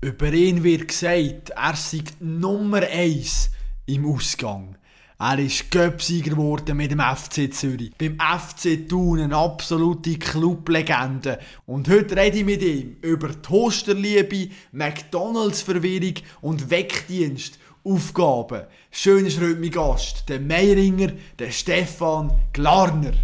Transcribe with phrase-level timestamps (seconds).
[0.00, 3.50] Über ihn wird gesagt, er sei Nummer 1
[3.86, 4.76] im Ausgang.
[5.18, 7.90] Er ist Göpsieger geworden mit dem FC Zürich.
[7.98, 11.40] Beim FC Thun eine absolute Clublegende.
[11.66, 17.58] Und heute rede ich mit ihm über Toasterliebe, McDonalds-Verwirrung und Weckdienst.
[17.82, 18.66] Aufgaben.
[18.92, 23.14] Schön ist heute mein Gast, der Meiringer, der Stefan Glarner.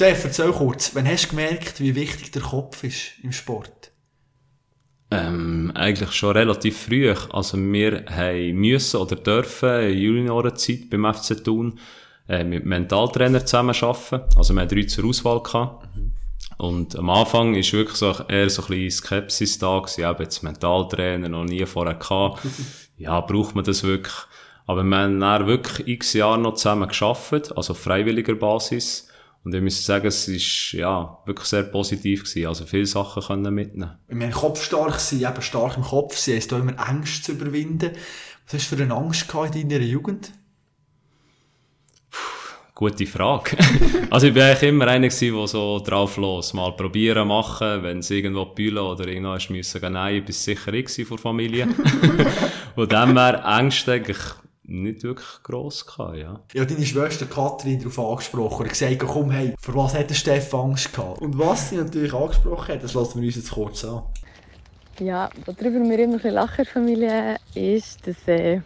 [0.00, 3.90] Stefan, erzähl kurz, wann hast du gemerkt, wie wichtig der Kopf ist im Sport?
[5.10, 7.14] Ähm, eigentlich schon relativ früh.
[7.30, 11.78] Also wir haben müssen oder dürfen in Juniorenzeit beim FC Thun
[12.30, 14.24] äh, mit Mentaltrainer zusammen arbeiten.
[14.38, 15.94] Also wir hatten drei zur Auswahl gehabt.
[15.94, 16.12] Mhm.
[16.56, 20.00] Und am Anfang ist wirklich so eher so ein bisschen Skepsis da gewesen.
[20.00, 22.40] Ich habe jetzt Mentaltrainer noch nie vorher gehabt.
[22.96, 24.16] ja, braucht man das wirklich?
[24.66, 29.09] Aber wir haben dann wirklich x Jahre noch zusammen geschafft, also auf freiwilliger Basis.
[29.42, 32.46] Und ich muss sagen, es ist, ja, wirklich sehr positiv gewesen.
[32.46, 33.98] Also viele Sachen können mitnehmen.
[34.08, 37.92] Wir kopfstark sein, eben stark im Kopf sein, heisst auch immer Angst zu überwinden.
[38.44, 40.32] Was hast du für eine Angst gehabt in deiner Jugend?
[42.74, 43.56] Gute Frage.
[44.10, 47.98] also ich bin eigentlich immer einer gewesen, der so drauf los, mal probieren, machen, wenn
[47.98, 51.68] es irgendwo bühlen oder irgendwo hast müssen, nein, bis sicher ich vor Familie.
[52.76, 54.18] Und dann wäre Ängste eigentlich
[54.70, 56.40] nicht wirklich gross gehabt, ja.
[56.54, 60.70] Ja, deine Schwester Katrin darauf angesprochen und gesagt, komm, hey, für was hat der Stefan
[60.70, 61.20] Angst gehabt?
[61.20, 64.02] Und was sie natürlich angesprochen hat, das lassen wir uns jetzt kurz an.
[65.00, 68.60] Ja, worüber wir immer ein bisschen lachen Familie ist, dass äh,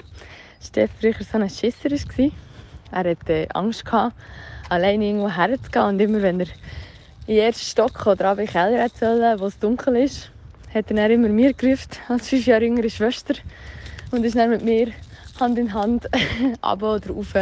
[0.61, 2.31] Steff früher so ein Schisser war.
[2.91, 4.15] Er hatte äh, Angst, gehabt,
[4.69, 6.49] alleine irgendwo herzugehen und immer wenn er
[7.27, 10.31] in den ersten Stock oder in den Keller sollen, wo es dunkel ist,
[10.75, 13.35] hat er dann immer mir gerufen, als fünf Jahre jüngere Schwester
[14.11, 14.93] und ist dann mit mir
[15.41, 16.07] Hand in Hand
[16.63, 17.35] runter oder rauf.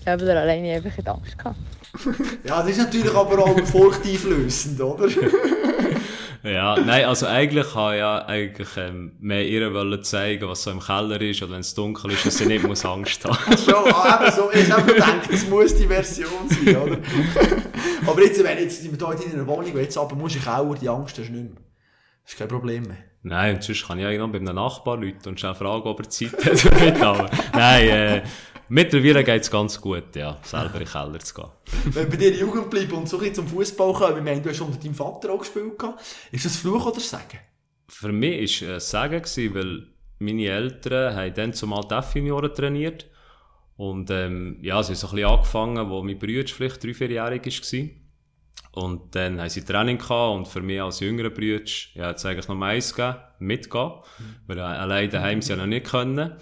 [0.00, 1.56] Ich habe da alleine einfach in Angst gehabt.
[2.44, 5.08] ja, das ist natürlich aber auch furchteinflößend, oder?
[6.42, 10.70] ja, nein, also eigentlich habe ich ja eigentlich ähm, mehr ihr wollen zeigen, was so
[10.70, 13.36] im Keller ist oder wenn es dunkel ist, dass sie nicht muss Angst haben.
[13.58, 16.98] Schon, ah, eben so, ich habe gedacht, das muss die Version sein, oder?
[18.06, 20.88] aber jetzt, wenn jetzt hier in einer Wohnung, jetzt aber musst du in Keller, die
[20.88, 21.62] Angst hast du nicht mehr.
[22.22, 22.98] Das ist kein Problem mehr.
[23.26, 26.08] Nein, und sonst kann ich noch bei einem Nachbar Leuten und schnell fragen, ob er
[26.08, 27.02] Zeit hat.
[27.02, 28.22] aber nein, äh,
[28.68, 31.48] mittlerweile geht es ganz gut, ja, selber in den Keller zu gehen.
[31.86, 34.60] Wenn bei dir Jugend bleiben und so ein zum Fußball kommen, ich meine, du hast
[34.60, 35.72] unter deinem Vater auch gespielt,
[36.30, 37.40] ist das Fluch oder Sagen?
[37.88, 39.88] Für mich war es Sagen, weil
[40.20, 43.06] meine Eltern haben dann zumal die F-Junioren trainiert.
[43.76, 47.44] Und ähm, ja, sie haben so ein bisschen angefangen, wo mein Bruder vielleicht drei, vierjährig
[47.44, 48.05] war.
[48.76, 51.64] Und dann haben sie Training gehabt und für mich als jüngerer Bruder,
[51.94, 53.92] ja, jetzt eigentlich noch eins gegeben, mitgehen.
[54.18, 54.34] Mhm.
[54.46, 56.32] Weil allein daheim sie ja noch nicht können.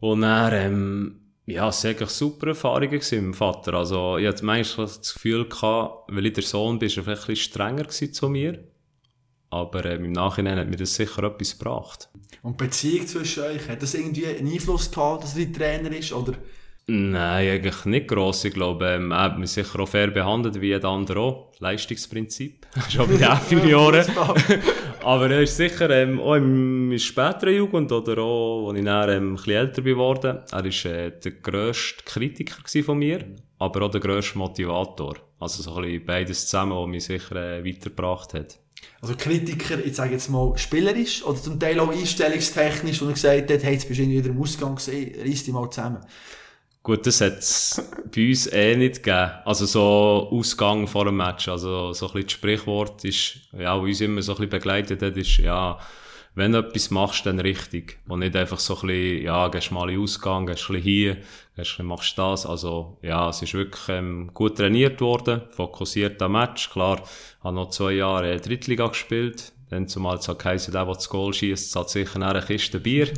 [0.00, 3.74] Und dann, ähm, ja, es war eigentlich super Erfahrungen mit dem Vater.
[3.74, 7.24] Also, ich hatte manchmal das Gefühl gehabt, weil ich der Sohn bin, ist er vielleicht
[7.24, 8.64] ein bisschen strenger zu mir.
[9.50, 12.08] Aber ähm, im Nachhinein hat mir das sicher etwas gebracht.
[12.40, 16.10] Und die Beziehung zwischen euch, hat das irgendwie einen Einfluss gehabt, dass er Trainer ist?
[16.14, 16.32] Oder
[16.86, 18.44] Nein, eigentlich nicht gross.
[18.44, 21.52] Ich glaube, ähm, er hat mich sicher auch fair behandelt, wie jeder andere auch.
[21.58, 22.66] Leistungsprinzip.
[22.90, 24.04] Schon bei den F-Junioren.
[25.02, 29.28] Aber er ist sicher, ähm, auch in späteren Jugend oder auch, als ich dann, ähm,
[29.30, 33.24] ein bisschen älter geworden er war äh, der grösste Kritiker von mir,
[33.58, 35.16] aber auch der grösste Motivator.
[35.40, 38.58] Also so ein bisschen beides zusammen, was mich sicher äh, weitergebracht hat.
[39.00, 43.50] Also Kritiker, ich sage jetzt mal, spielerisch oder zum Teil auch einstellungstechnisch, wo er gesagt
[43.50, 46.00] hat, hey, jetzt bist du wieder im Ausgang gesehen, reiss dich mal zusammen.
[46.84, 47.82] Gut, das hat es
[48.14, 49.30] bei uns eh nicht gegeben.
[49.46, 51.48] Also so Ausgang vor dem Match.
[51.48, 55.16] Also so ein bisschen das Sprichwort ist, ja, uns immer so ein bisschen begleitet hat,
[55.16, 55.78] ist, ja,
[56.34, 57.96] wenn du etwas machst, dann richtig.
[58.06, 61.16] Und nicht einfach so ein bisschen, ja, gehst mal in Ausgang, gehst ein bisschen hier,
[61.56, 62.44] gehst, machst das.
[62.44, 66.68] Also, ja, es ist wirklich ähm, gut trainiert worden, fokussiert am Match.
[66.68, 67.02] Klar,
[67.42, 71.32] habe noch zwei Jahre Drittliga gespielt, dann zumal es halt heisst, der, der das Goal
[71.32, 73.08] schießt, hat sicher eine Kiste Bier.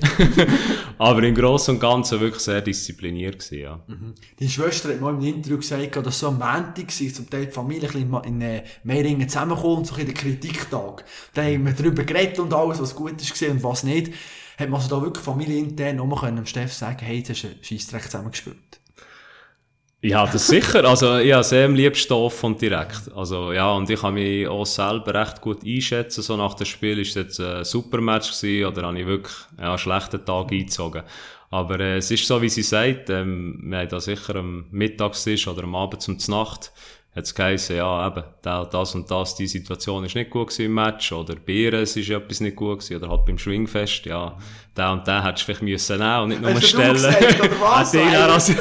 [0.99, 3.81] Aber im Großen und Ganzen wirklich sehr diszipliniert gewesen, ja.
[3.87, 4.15] Mhm.
[4.39, 7.53] Deine Schwester hat mal im Interview gesagt, dass so am Montag war, zum Teil die
[7.53, 11.05] Familie in, in äh, Meiringen zusammenkommt, so ein der Kritiktag.
[11.35, 14.13] Da haben wir darüber geredet und alles, was gut ist und was nicht.
[14.59, 17.49] Hat man also da wirklich familienintern auch mal dem Steff sagen, hey, jetzt hast du
[17.49, 18.81] einen Scheissdreck zusammengespielt?
[20.09, 20.85] Ja, das sicher.
[20.85, 23.11] Also, ich habe sehr am liebsten offen und direkt.
[23.13, 26.23] Also, ja, und ich habe mich auch selber recht gut einschätzen.
[26.23, 29.71] So nach dem Spiel ist jetzt ein super Match gewesen, oder habe ich wirklich, ja,
[29.71, 31.03] einen schlechten Tag eingezogen.
[31.51, 35.49] Aber, äh, es ist so, wie sie sagt, ähm, wir haben da sicher am Mittagstisch
[35.49, 36.71] oder am Abend zum Nacht,
[37.17, 41.13] hat es geheißen, ja, eben, das und das, die Situation ist nicht gut im Match,
[41.13, 44.37] oder bei ihr ist etwas nicht gut gewesen, oder halt beim Schwingfest, ja,
[44.77, 46.93] der und der hättest du vielleicht müssen nehmen und nicht nur stellen.
[46.93, 47.95] Gesagt, oder was?
[47.97, 48.53] als,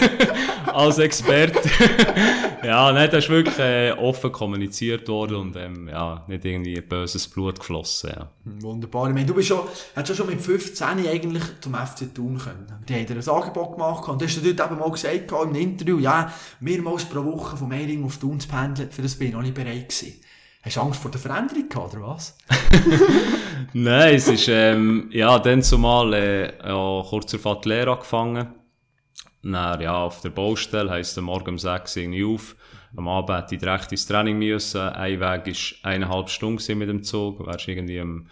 [0.67, 1.69] als Experte.
[2.63, 7.27] ja, nein, das ist wirklich äh, offen kommuniziert worden und ähm, ja, nicht irgendwie böses
[7.27, 8.29] Blut geflossen, ja.
[8.45, 9.09] Wunderbar.
[9.09, 9.61] Ich meine, du bist schon,
[9.95, 12.67] hast schon mit 15 eigentlich zum FC tun können.
[12.87, 15.99] Die haben dir ein Angebot gemacht und du hast dort eben mal gesagt, im Interview,
[15.99, 16.31] ja,
[16.61, 19.89] mehrmals pro Woche von Meiring auf Thun zu für das bin ich noch nicht bereit
[19.89, 20.21] gewesen.
[20.65, 22.35] Hast du Angst vor der Veränderung gehabt, oder was?
[23.73, 26.53] Nein, es ist, ähm, ja, dann zumal, äh,
[27.07, 28.47] kurz vor die Lehre angefangen.
[29.43, 32.55] Dann, ja, auf der Baustelle heisst morgen um 6 Uhr auf.
[32.97, 34.81] Am Abend hätte ich direkt ins Training müssen.
[34.81, 37.45] Ein Weg war eineinhalb Stunden mit dem Zug.
[37.45, 38.27] Wärst irgendwie um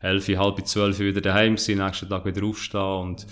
[0.00, 3.26] 11, halb 12 wieder daheim gewesen, nächsten Tag wieder aufstehen und,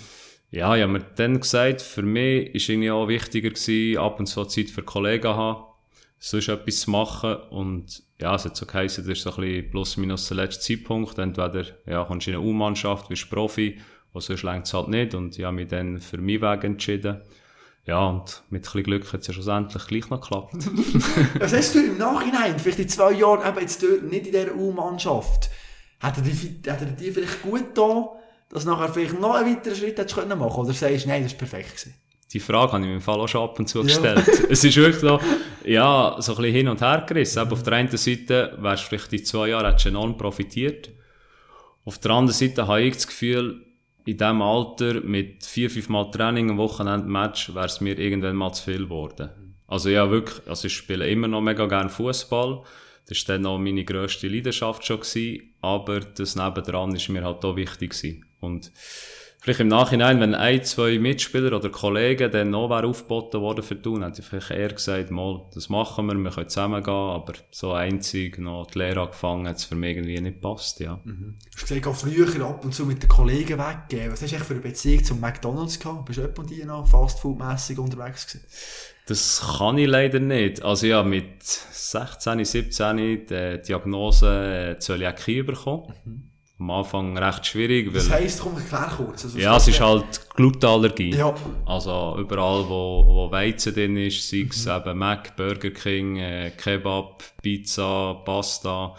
[0.51, 4.25] ja, ich habe mir dann gesagt, für mich ist irgendwie auch wichtiger gewesen, ab und
[4.25, 5.68] zu Zeit für Kollegen zu haben
[6.19, 7.35] sonst etwas zu machen.
[7.49, 10.61] Und ja, es hat so geheißen, das ist so ein bisschen plus minus der letzte
[10.61, 11.17] Zeitpunkt.
[11.17, 13.79] Entweder ja, kommst du in eine U-Mannschaft, wirst Profi,
[14.13, 15.15] oder sonst längt es halt nicht.
[15.15, 17.21] Und ich habe mich dann für meinen Weg entschieden.
[17.85, 20.53] Ja, und mit ein bisschen Glück hat es ja schlussendlich gleich noch geklappt.
[21.39, 24.53] Was hast du im Nachhinein, vielleicht in zwei Jahren, eben jetzt dort, nicht in dieser
[24.53, 25.49] U-Mannschaft,
[25.99, 28.09] hat er die, hat er vielleicht gut da,
[28.49, 31.23] dass du nachher vielleicht noch einen weiteren Schritt hättest können machen Oder sagst du, nein,
[31.23, 31.95] das war perfekt gewesen?
[32.31, 34.25] Die Frage habe ich mir im Fall auch schon ab und zu gestellt.
[34.27, 34.33] Ja.
[34.49, 35.19] es ist wirklich so,
[35.65, 37.45] ja, so ein bisschen hin und her gerissen.
[37.45, 37.53] Mhm.
[37.53, 40.89] Auf der einen Seite wärst du vielleicht in zwei Jahren enorm profitiert.
[41.85, 43.65] Auf der anderen Seite habe ich das Gefühl,
[44.05, 48.35] in diesem Alter mit vier, fünf Mal Training, am Wochenende Match, wäre es mir irgendwann
[48.35, 49.29] mal zu viel geworden.
[49.67, 52.63] Also ja, wirklich, also ich spiele immer noch mega gerne Fußball.
[53.07, 57.43] Das war dann auch meine grösste Leidenschaft schon gewesen, aber das nebendran ist mir halt
[57.43, 58.25] auch wichtig gewesen.
[58.39, 58.71] Und
[59.39, 64.03] vielleicht im Nachhinein, wenn ein, zwei Mitspieler oder Kollegen dann noch aufgeboten worden für tun,
[64.03, 67.71] hätte ich vielleicht eher gesagt, mal, das machen wir, wir können zusammen gehen, aber so
[67.73, 70.99] einzig noch die Lehre angefangen, hat es für mich irgendwie nicht gepasst, ja.
[71.03, 71.37] Mhm.
[71.39, 74.11] Du hast gesagt, auch früher ab und zu mit den Kollegen weggehen.
[74.11, 76.05] Was hast du eigentlich für eine Beziehung zum McDonalds gehabt?
[76.05, 78.45] Bist du jemand die noch fastfood-mässig unterwegs gewesen?
[79.05, 80.61] Das kann ich leider nicht.
[80.61, 85.93] Also ja, mit 16, 17 die Diagnose äh, Zöliakie bekommen.
[86.05, 86.28] Mhm
[86.59, 87.87] am Anfang recht schwierig.
[87.87, 89.23] Weil, das heisst, komm, erklär kurz.
[89.23, 91.15] Also, ja, es ist halt Glutenallergie.
[91.15, 91.33] Ja.
[91.65, 94.71] Also überall, wo, wo Weizen drin ist, sei es mhm.
[94.71, 98.95] eben Mac, Burger King, äh, Kebab, Pizza, Pasta.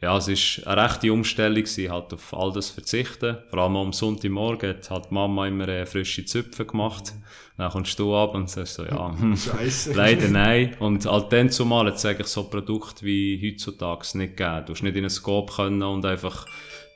[0.00, 3.38] Ja, es ist eine rechte Umstellung, sie halt auf all das verzichten.
[3.50, 7.14] Vor allem am Sonntagmorgen hat halt Mama immer äh, frische Zöpfe gemacht.
[7.14, 7.22] Mhm.
[7.56, 9.36] Dann kommst du ab und sagst so, ja, hm,
[9.94, 10.76] leider nein.
[10.80, 14.66] Und halt dann zumal hat es eigentlich so Produkte wie heutzutage nicht gegeben.
[14.66, 16.46] Du hast nicht in einen Scope können und einfach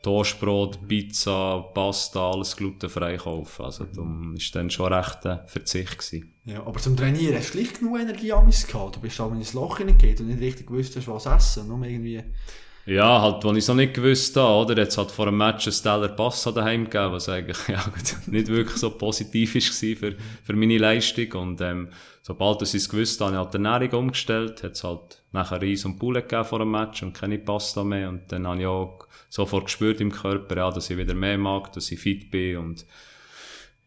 [0.06, 3.64] Toastbrot, Pizza, Pasta, alles glutenfrei kaufen.
[3.64, 5.98] Also, darum war dann schon recht ein Verzicht.
[5.98, 6.32] Gewesen.
[6.44, 8.94] Ja, aber zum Trainieren hast du schlicht genug Energie an gehabt.
[8.94, 11.66] Du bist aber ins Loch hineingegangen und nicht richtig gewusst was essen.
[11.66, 12.22] Nur irgendwie...
[12.86, 14.80] Ja, halt, als ich noch nicht gewusst habe, oder?
[14.80, 17.84] Jetzt hat vor einem Match ein Teller Pasta daheim gegeben, was eigentlich, ja,
[18.26, 21.32] nicht wirklich so positiv war für, für meine Leistung.
[21.32, 21.88] Und, ähm,
[22.26, 25.62] sobald ich es gewusst habe, habe ich halt die Ernährung umgestellt, hat es halt nachher
[25.62, 28.08] Reis und Poulet gegeben vor dem Match und keine Pasta mehr.
[28.08, 31.72] Und dann habe ich auch sofort gespürt im Körper, ja, dass ich wieder mehr mag,
[31.72, 32.86] dass ich fit bin und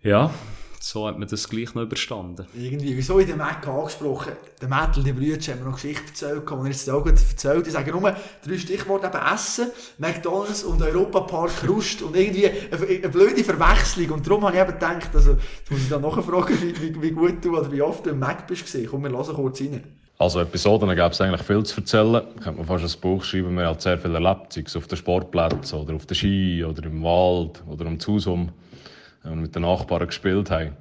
[0.02, 0.34] ja,
[0.82, 2.48] so hat man das gleich noch überstanden.
[2.56, 6.52] Irgendwie, wieso in der Mac angesprochen, der Mädel, die Brüder, haben mir noch Geschichte erzählt,
[6.52, 8.16] und er jetzt auch erzählt, die sagen nur
[8.46, 14.28] drei Stichworte eben Essen, McDonalds und Europapark Rust und irgendwie eine, eine, blöde Verwechslung und
[14.28, 17.44] darum habe ich eben gedacht, also, jetzt muss ich dann nachfragen, wie, wie, wie gut
[17.44, 18.88] du oder wie oft du im Mac bist gesehen.
[18.90, 19.84] Komm, wir hören kurz rein.
[20.22, 22.22] Also Episoden gäbe es eigentlich viel zu erzählen.
[22.44, 24.98] Könnte man fast ein Buch schreiben, wir haben sehr viel erlebt, sei es auf den
[24.98, 28.69] Sportplätzen oder auf der Ski oder im Wald oder am Zusum, wenn
[29.24, 30.76] wir mit den Nachbarn gespielt haben.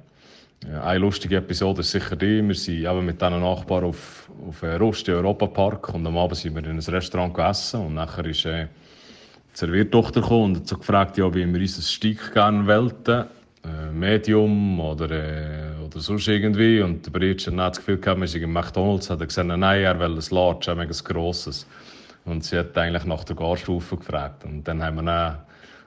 [0.83, 5.07] Eine lustige Episode ist sicher die, wir sind eben mit diesen Nachbarn auf, auf Rust
[5.07, 8.67] im Europapark und am Abend sind wir in ein Restaurant gegessen und nachher ist äh,
[9.53, 13.25] die Serviertochter gekommen und hat so gefragt, ja, wie wir unser Steak gerne wollten
[13.63, 16.81] äh, Medium oder, äh, oder sonst irgendwie.
[16.81, 19.81] Und der Bridge hat das Gefühl gehabt, wir sind im McDonalds, hat er gesagt, nein,
[19.81, 21.67] er will ein Large, ein grosses.
[22.25, 24.43] Und sie hat eigentlich nach der Garstufe gefragt.
[24.45, 25.37] Und dann haben wir dann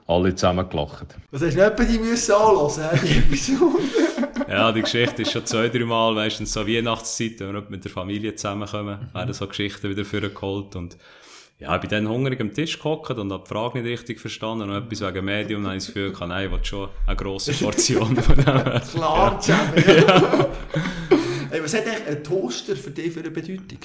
[0.07, 1.15] alle zusammen gelacht.
[1.31, 3.83] Was hast du nicht die müssen anhören, die Episode?
[4.49, 7.91] ja, die Geschichte ist schon zwei, drei Mal, meistens so Weihnachtszeit, wenn wir mit der
[7.91, 9.17] Familie zusammenkommen, mhm.
[9.17, 10.97] werden so Geschichten wieder vorgeholt und
[11.59, 14.69] ja, ich bin dann hungrig am Tisch gehockt und habe die Frage nicht richtig verstanden
[14.69, 17.53] und etwas wegen Medium, dann habe ich das Gefühl, nein, ich will schon eine grosse
[17.63, 18.81] Portion von dem.
[18.91, 20.03] Klar, Jamie.
[20.07, 20.49] ja.
[21.53, 23.77] Hey, was hat eigentlich ein Toaster für dich für eine Bedeutung?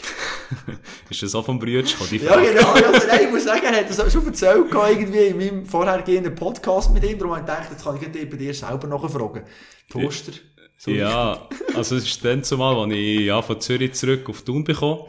[1.11, 1.97] ist das auch vom Brütsch?
[2.13, 2.73] Ja, genau.
[2.73, 6.95] Also, nein, ich muss sagen, er hat das schon erzählt irgendwie in meinem vorhergehenden Podcast
[6.95, 9.43] mit ihm, darum habe ich gedacht, jetzt kann ich bei dir selber nachfragen.
[9.91, 10.33] Toaster?
[10.79, 14.65] So ja, also es ist dann zumal, als ich ja, von Zürich zurück auf Thun
[14.65, 15.05] bekomme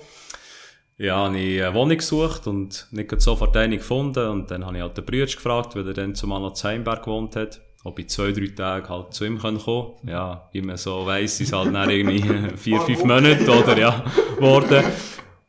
[0.98, 4.28] ja, habe ich eine Wohnung gesucht und nicht sofort eine gefunden.
[4.28, 7.06] Und dann habe ich halt den Bruder gefragt, weil er dann zumal noch in Heimberg
[7.06, 9.86] gewohnt hat, ob ich zwei, drei Tage halt zu ihm kommen kann.
[10.04, 12.22] Ja, wie man so weiss, ist halt dann irgendwie
[12.58, 14.04] vier, fünf Monate, oder, ja,
[14.36, 14.84] geworden.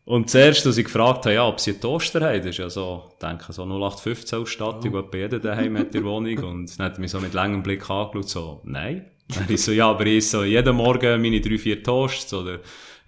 [0.04, 2.68] Und zuerst, als ich gefragt habe, ja, ob sie einen Toaster haben, das ist ja
[2.68, 5.02] so, ich denke, so 0815 Ausstattung, oh.
[5.02, 6.38] die jeder daheim hat in der Wohnung.
[6.38, 9.04] Und dann hat er mich so mit langem Blick angeschaut, so, nein.
[9.28, 12.58] Dann ich so, ja, aber ich so jeden Morgen meine drei, vier Toasts, oder,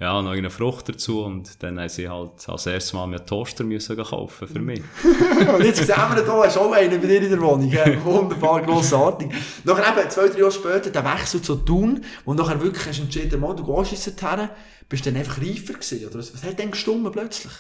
[0.01, 3.63] ja, noch eine Frucht dazu und dann haben sie halt als erstes Mal einen Toaster
[3.63, 4.83] müssen kaufen für mich.
[5.55, 7.73] und jetzt sehen wir hier, hast auch einen bei dir in der Wohnung.
[8.05, 9.31] Wunderbar, grossartig.
[9.65, 13.03] Nachher eben, zwei, drei Jahre später, der Wechsel zu Thun und nachher wirklich hast du
[13.05, 14.51] entschieden, mal, du gehst jetzt her,
[14.89, 17.53] bist du dann einfach reifer gewesen, oder was, was hat denn gestummen plötzlich?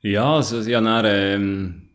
[0.00, 1.88] Ja, also ich habe dann ähm,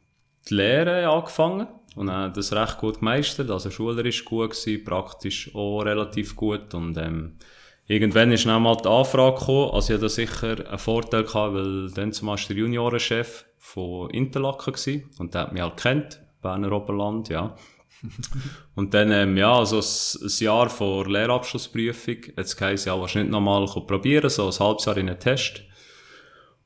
[0.49, 5.81] die Lehre angefangen und habe das recht gut gemeistert, also schulerisch gut gewesen, praktisch auch
[5.81, 7.37] relativ gut und ähm,
[7.85, 11.91] Irgendwann ist dann mal die Anfrage gekommen, also ich hatte sicher einen Vorteil gehabt, weil
[11.91, 16.71] dann zum Beispiel der Juniorenchef von Interlaken war und der hat mich halt kennt, Berner
[16.71, 17.55] Oberland, ja.
[18.75, 23.65] und dann, ähm, ja, also ein, Jahr vor Lehrabschlussprüfung, jetzt heisst ja, du nicht nochmal
[23.65, 25.63] probieren, so ein halbes Jahr in einen Test.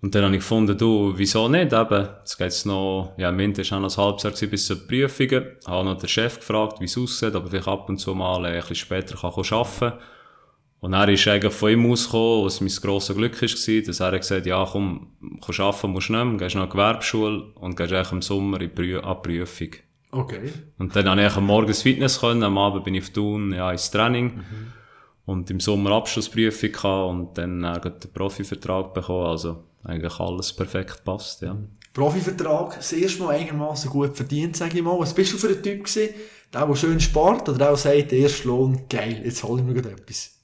[0.02, 2.08] Und dann habe ich gefunden, du, wieso nicht eben?
[2.20, 5.58] Jetzt geht's noch, ja, im Winter war noch ein halbes Jahr bis zur Prüfungen.
[5.66, 8.50] Habe noch den Chef gefragt, wie es aussieht, ob vielleicht ab und zu mal äh,
[8.50, 9.94] ein bisschen später kann arbeiten kann.
[10.88, 14.40] Und er ist eigentlich von ihm ausgekommen, was mein grosses Glück war, dass er gesagt
[14.40, 15.08] hat, ja, komm,
[15.44, 19.02] kannst arbeiten musst nicht mehr, gehst die Gewerbeschule und gehst eigentlich im Sommer in die
[19.04, 19.70] Prüfung.
[20.12, 20.54] Okay.
[20.78, 23.52] Und dann habe ich am Morgen ins Fitness können, am Abend bin ich auf Thun,
[23.52, 24.38] ja, ins Training.
[24.38, 24.44] Mhm.
[25.26, 31.04] Und im Sommer Abschlussprüfung gehabt und dann äh, den Profivertrag bekommen, also eigentlich alles perfekt
[31.04, 31.58] passt, ja.
[31.94, 34.98] Profivertrag, das erste Mal einigermaßen gut verdient, sage ich mal.
[34.98, 36.14] Was bist du für ein Typ gewesen?
[36.54, 39.66] Der, der schön spart oder der, der sagt, der erste Lohn, geil, jetzt hol ich
[39.66, 40.37] mir etwas?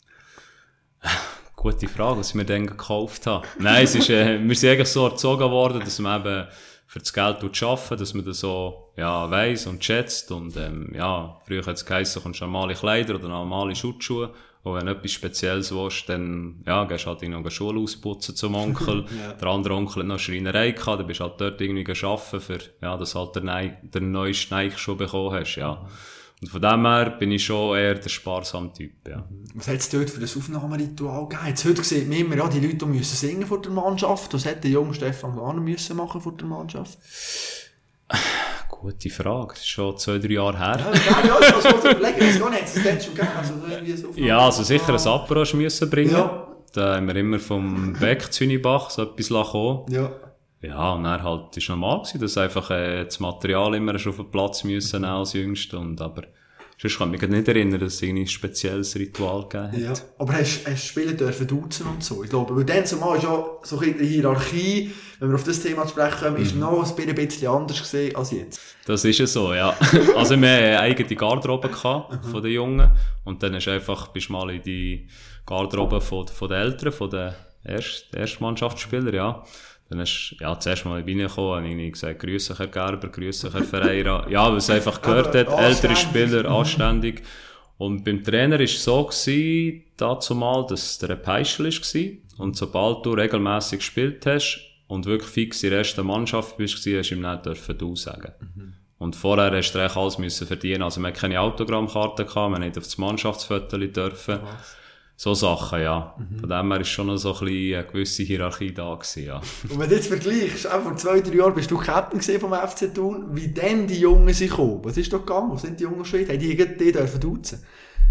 [1.56, 3.48] Gute Frage, was ich mir dann gekauft habe.
[3.58, 6.48] Nein, es ist, äh, wir sind eigentlich so erzogen worden, dass man eben
[6.88, 10.32] für das Geld arbeiten dass man das so, ja, weiss und schätzt.
[10.32, 14.32] Und, ähm, ja, früher hat es geheißen, du kommst normale Kleider oder normale Schutzschuhe.
[14.64, 18.56] Und wenn du etwas Spezielles willst, dann, ja, gehst halt in eine Schule ausputzen zum
[18.56, 19.06] Onkel.
[19.20, 19.34] ja.
[19.34, 22.96] Der andere Onkel hat noch Schreinerei gehabt, dann bist halt dort irgendwie arbeiten für, ja,
[22.96, 25.76] dass halt der, der neueste Nike schon bekommen hast, ja.
[25.76, 25.88] Mhm.
[26.44, 29.24] Und von dem her bin ich schon eher der sparsame Typ, ja.
[29.54, 31.48] Was hat es dort für das Aufnahmeritual gegeben?
[31.48, 34.34] Jetzt heute sieht man immer, ja, die Leute müssen singen vor der Mannschaft.
[34.34, 36.98] Was hätte der junge Stefan Warner müssen machen vor der Mannschaft?
[38.70, 39.54] Gute Frage.
[39.54, 40.80] Das ist schon zwei, drei Jahre her.
[40.94, 42.20] Ja, ja, das muss man überlegen.
[42.20, 42.64] Das gar nicht.
[42.64, 43.38] Das schon gegeben.
[43.38, 46.12] Also, irgendwie ja, also sicher ein Apero müssen bringen.
[46.12, 46.48] Ja.
[46.74, 49.90] Da haben wir immer vom Beck Zünibach so etwas kommen.
[49.90, 50.12] Ja.
[50.64, 54.18] Ja, und er halt, ist normal gewesen, dass einfach, äh, das Material immer schon auf
[54.18, 55.08] den Platz müssen mhm.
[55.08, 56.24] als Jüngster und, aber,
[56.82, 59.98] sonst kann ich mich nicht erinnern, dass es ein spezielles Ritual gegeben hat.
[60.00, 62.24] Ja, aber hast, hast Spieler dürfen duzen und so?
[62.24, 65.62] Ich glaube, weil dann zumal ist ja so ein die Hierarchie, wenn wir auf das
[65.62, 66.62] Thema sprechen kommen, ist mhm.
[66.62, 68.62] noch ein bisschen anders gesehen als jetzt.
[68.86, 69.70] Das ist ja so, ja.
[70.16, 72.30] also wir hatten eine eigene Garderobe gehabt, mhm.
[72.30, 72.90] von den Jungen,
[73.26, 75.08] und dann du einfach, bist mal in die
[75.46, 77.34] Garderobe von, von den Eltern, von den
[77.66, 79.44] Erst, Erstmannschaftsspielern, ja.
[79.94, 84.28] Dann hast ja, zuerst mal reingekommen, habe ich gesagt, grüße Herr Gerber, grüße Herr Ferreira.
[84.28, 87.22] Ja, weil es einfach gehört hat, ältere Spieler, anständig.
[87.78, 92.44] Und beim Trainer war es so, gewesen, dazu mal, dass der Peischel war.
[92.44, 97.10] Und sobald du regelmäßig gespielt hast und wirklich fix in der ersten Mannschaft bist, hast
[97.12, 98.32] du ihm nicht dürfen du sagen.
[98.40, 98.74] Mhm.
[98.98, 100.82] Und vorher hast du alles müssen verdienen.
[100.82, 104.40] Also, wir hatten keine Autogrammkarte, gehabt, haben nicht auf das Mannschaftsfoto dürfen.
[104.42, 104.76] Was?
[105.16, 106.16] So Sachen, ja.
[106.18, 106.40] Mhm.
[106.40, 109.42] Von dem her war schon noch so ein bisschen eine gewisse Hierarchie da gewesen, ja.
[109.70, 112.94] Und wenn du jetzt vergleichst, auch vor zwei, drei Jahren bist du Captain vom FC
[112.94, 114.80] Thun, wie denn die Jungen sind gekommen?
[114.84, 115.52] Was ist da gegangen?
[115.52, 116.28] Wo sind die Jungen schon?
[116.28, 117.64] Haben die die dürfen duzen?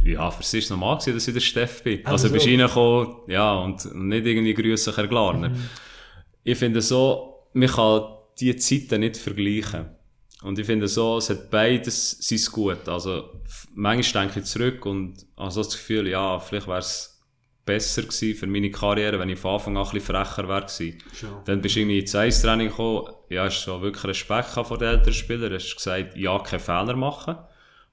[0.05, 2.01] Ja, für sie war es normal gewesen, dass ich der Steff bin.
[2.05, 5.51] Also, also bist du reingekommen, ja, und nicht irgendwie grüße Herr Glarner.
[5.51, 5.69] Mhm.
[6.45, 8.03] Ich finde so, man kann
[8.39, 9.87] diese Zeiten nicht vergleichen.
[10.43, 12.89] Und ich finde so, es hat beides sein gut.
[12.89, 13.43] Also,
[13.75, 17.13] manchmal denke ich zurück und habe so das Gefühl, ja, vielleicht wäre es
[17.65, 20.99] besser gewesen für meine Karriere, wenn ich von Anfang an ein bisschen frecher wäre gewesen.
[21.13, 21.43] Sure.
[21.45, 25.13] Dann bist du irgendwie ins Eistraining gekommen, ja, hast so wirklich Respekt vor den älteren
[25.13, 27.37] Spielern, hast gesagt, ja, keine Fehler machen.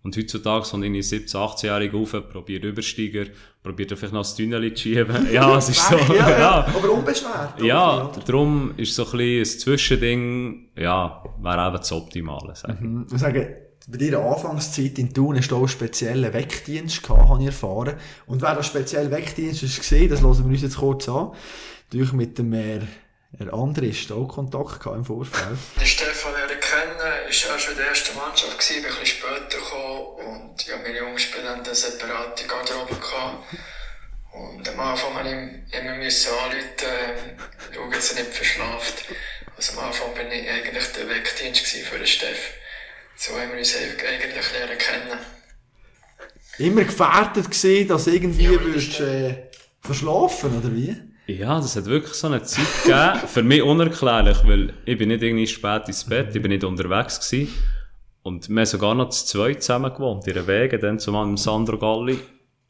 [0.01, 3.25] Und heutzutage sind irgendwie 17-, 18-Jährige auf, probiert Übersteiger,
[3.63, 5.27] probiert vielleicht noch das Tunnel zu schieben.
[5.31, 5.97] Ja, es ist so.
[6.13, 7.61] ja, ja, aber unbeschwert.
[7.61, 12.79] Ja, darum ist so ein bisschen ein Zwischending, ja, wäre eben das Optimale, sage ich.
[12.81, 13.07] Mhm.
[13.11, 17.41] Ich sage, bei deiner Anfangszeit in Thun hast du auch einen speziellen Wegdienst gehabt, habe
[17.41, 17.95] ich erfahren.
[18.27, 21.31] Und wer das spezielle Wegdienst ist gesehen, das hören wir uns jetzt kurz an.
[21.89, 22.79] Durch mit dem äh,
[23.31, 25.57] der andere ist auch Kontakt gehabt im Vorfeld.
[25.83, 26.33] Stefan
[27.29, 30.77] ist ja schon in der ersten Mannschaft gewesen, bin ein bisschen später gekommen und ja,
[30.77, 33.45] meine Jungs haben eine separate Garderobe gehabt.
[34.31, 39.05] Und am Anfang musste ich immer müssen anrufen, äh, schauen, dass er nicht verschlaft.
[39.57, 42.53] Also am Anfang bin ich eigentlich der Wegdienst für den Steff.
[43.15, 45.19] So haben wir uns eigentlich lernen kennen.
[46.57, 49.49] Immer gefährdet gesehen, dass irgendwie Ja, würdest, äh,
[49.81, 50.95] verschlafen, oder wie?
[51.37, 53.19] Ja, das hat wirklich so eine Zeit gegeben.
[53.27, 57.19] Für mich unerklärlich, weil ich bin nicht irgendwie spät ins Bett, ich bin nicht unterwegs
[57.19, 57.53] gewesen.
[58.23, 61.37] Und wir haben sogar noch zu zweit zusammen gewohnt, in der Wege, dann zumal mit
[61.37, 62.17] Sandro Galli.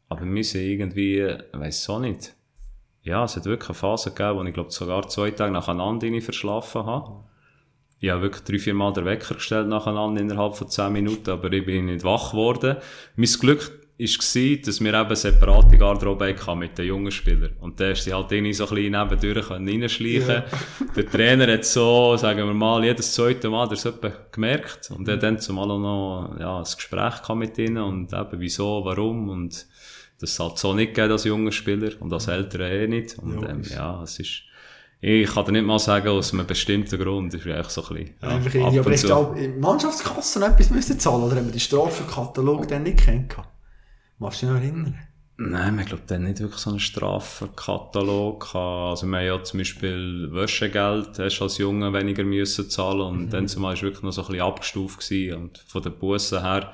[0.10, 2.36] Aber wir sind irgendwie, ich weiss auch nicht.
[3.02, 6.86] Ja, es hat wirklich eine Phase gegeben, wo ich glaube sogar zwei Tage nacheinander verschlafen
[6.86, 7.24] habe.
[8.02, 11.50] Ich habe wirklich drei, vier Mal den Wecker gestellt nacheinander innerhalb von zehn Minuten, aber
[11.54, 12.76] ich bin nicht wach geworden.
[13.16, 17.52] Mein Glück war, dass wir eben separate Garderobe hatten mit den jungen Spielern.
[17.60, 20.44] Und da ist sie halt irgendwie so ein bisschen nebendurch reinschleichen.
[20.96, 24.92] Der Trainer hat so, sagen wir mal, jedes zweite Mal das etwa gemerkt.
[24.92, 28.86] Und er hat dann zumal auch noch, ja, ein Gespräch mit ihnen und eben wieso,
[28.86, 29.68] warum und
[30.20, 33.18] das halt so nicht geht als junger Spieler und als älterer eh nicht.
[33.20, 34.44] Und ähm, ja, es ist,
[35.02, 37.34] ich kann dir nicht mal sagen, aus einem bestimmten Grund.
[37.34, 40.44] Das ist eigentlich so ein bisschen, ja, Einfach irgendwie, aber hast du auch in Mannschaftskassen
[40.44, 43.36] etwas müssen zahlen oder haben wir die Strafenkatalog dann nicht kennt?
[44.20, 45.00] Machst du dich noch erinnern?
[45.38, 48.92] Nein, wir glauben dann nicht wirklich so einen Strafenkatalog gehabt.
[48.92, 53.30] Also wir haben ja zum Beispiel Wäschegeld, hast du als Junge weniger müssen zahlen und
[53.30, 55.42] dann zumal ist wirklich noch so ein bisschen abgestuft gewesen.
[55.42, 56.74] Und von den Bussen her,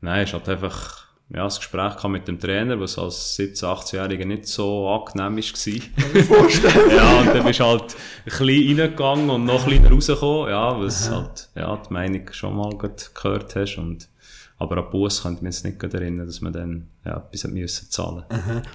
[0.00, 4.24] nein, es hat einfach, ja, das Gespräch gehabt mit dem Trainer, was als 17-, 18-Jähriger
[4.24, 6.22] nicht so angenehm war.
[6.22, 6.90] Vorstellen.
[6.96, 10.80] ja, und dann bist du halt ein bisschen reingegangen und noch ein bisschen rausgekommen, ja,
[10.80, 14.08] was halt, ja, die Meinung schon mal gehört hast und,
[14.60, 18.24] aber an Bus könnte man jetzt nicht erinnern, dass man dann, ja, etwas müssen zahlen.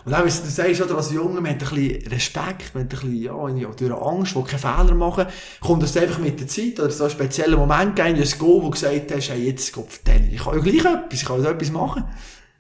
[0.04, 3.12] Und auch, du sagst, oder, als Junge, man hat ein bisschen Respekt, man hat ein
[3.12, 5.28] bisschen, ja, durch Angst, will keine Fehler machen.
[5.62, 8.66] Kommt das einfach mit der Zeit, oder so einen speziellen Moment gegeben, ein Go, wo
[8.66, 11.52] du gesagt hast, hey, jetzt, Gott, vertell, ich kann ja gleich etwas, ich kann ja
[11.52, 12.04] etwas machen.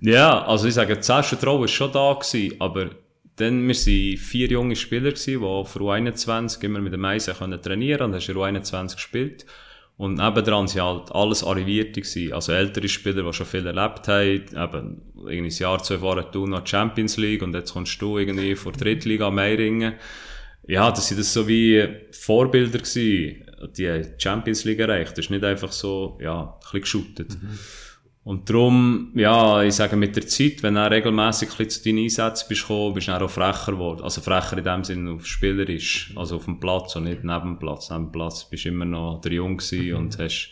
[0.01, 2.91] Ja, also ich sage, das Selbstvertrauen war schon da gewesen, aber
[3.37, 8.05] dann, wir waren vier junge Spieler gewesen, die für U21 immer mit dem Eisen trainieren
[8.05, 9.47] und hast in U21 gespielt.
[9.97, 12.33] Und nebendran sind halt alles Arrivierte gewesen.
[12.33, 16.45] Also ältere Spieler, die schon viel erlebt haben, eben, irgendwie ein Jahr, zwei Jahre du
[16.45, 19.93] noch Champions League und jetzt kommst du irgendwie vor Drittliga Meiringen.
[20.67, 23.45] Ja, das sind so wie Vorbilder gewesen,
[23.77, 25.11] die haben Champions League erreicht.
[25.11, 27.37] Das ist nicht einfach so, ja, ein bisschen geschootet.
[28.25, 32.47] Und darum, ja, ich sage mit der Zeit, wenn du regelmässig ein zu deinen Einsätzen
[32.49, 34.01] bist gekommen, bist du auch frecher geworden.
[34.01, 37.59] Also frecher in dem Sinne auf spielerisch, also auf dem Platz und nicht neben dem
[37.59, 37.91] Platz.
[37.91, 40.49] Neben dem Platz bist du immer noch der Jung gewesen und hast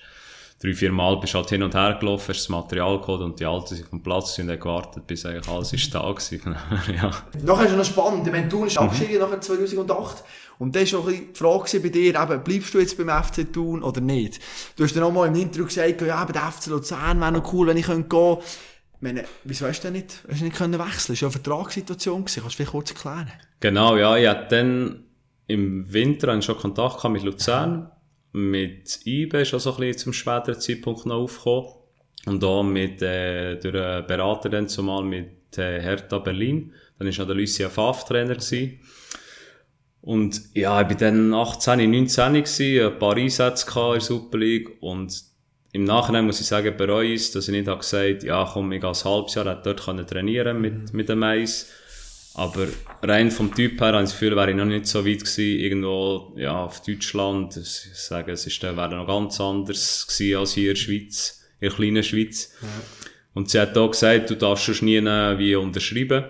[0.64, 3.46] drei, vier Mal bist halt hin und her gelaufen, hast das Material geholt und die
[3.46, 6.56] Alten sind vom Platz und haben gewartet, bis eigentlich alles ist da gewesen.
[6.96, 7.12] ja.
[7.44, 10.24] Nachher ist es noch spannend, wenn du ist abgestiegen nachher 2008
[10.60, 13.84] und dann war auch die Frage bei dir, eben, bleibst du jetzt beim FC Thun
[13.84, 14.40] oder nicht?
[14.78, 17.54] Du hast dann auch mal im Interview gesagt, ja, eben, der FC Luzern wäre noch
[17.54, 18.40] cool, wenn ich gehen könnte.
[18.96, 21.16] Ich meine, wieso hast du denn nicht, hast du nicht können wechseln?
[21.16, 22.42] Das war ja eine Vertragssituation, gewesen.
[22.42, 23.32] kannst du vielleicht kurz erklären?
[23.60, 25.04] Genau, ja, ich hatte dann
[25.48, 27.92] im Winter einen schon Kontakt mit Luzern.
[28.34, 31.70] Mit IBE ist auch so ein bisschen zum späteren Zeitpunkt noch aufgekommen.
[32.26, 36.74] Und auch mit, äh, durch einen Berater dann zumal mit äh, Hertha Berlin.
[36.98, 38.80] Dann war noch der Lucien Favre Trainer gewesen.
[40.02, 44.70] Und ja, ich war dann 18, 19 gewesen, ein paar Einsätze in der Super League
[44.82, 45.24] und
[45.72, 48.82] im Nachhinein muss ich sagen, bereue ich dass ich nicht habe gesagt ja komm, ich
[48.82, 51.72] gehe ein halbes Jahr, dort trainieren mit, mit dem Eis.
[52.36, 52.68] Aber
[53.04, 55.60] rein vom Typ her habe ich das Gefühl, wäre ich noch nicht so weit gewesen,
[55.60, 57.56] irgendwo, ja, auf Deutschland.
[57.58, 61.70] Ich sage, es ist, wäre noch ganz anders gewesen als hier in der Schweiz, in
[61.70, 62.54] der kleinen Schweiz.
[63.36, 66.26] Und sie hat auch gesagt, du darfst schon nie wie unterschreiben.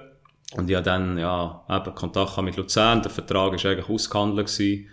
[0.56, 3.02] Und ich habe dann, ja, eben Kontakt mit Luzern.
[3.02, 4.90] Der Vertrag war eigentlich ausgehandelt gewesen.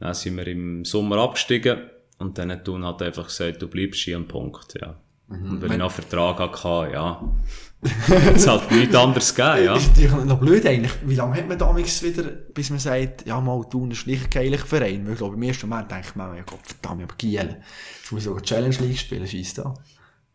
[0.00, 1.90] Dann sind wir im Sommer abgestiegen.
[2.18, 4.96] Und dann hat Thun halt einfach gesagt, du bleibst hier am Punkt, ja.
[5.28, 7.34] Und wenn ich noch einen Vertrag hatte, ja.
[8.34, 9.76] es hat nichts anderes gegeben, ja.
[9.76, 10.92] Ist natürlich noch blöd eigentlich.
[11.04, 14.30] Wie lange hat man damals wieder, bis man sagt, ja, mal Thun ist nicht ein
[14.30, 15.04] geiler Verein?
[15.04, 17.56] Weil ich glaube, im ersten Moment denkt man, ja Gott, verdammt, aber Giel.
[18.00, 19.74] Jetzt muss ich sogar Challenge League spielen, scheiss da.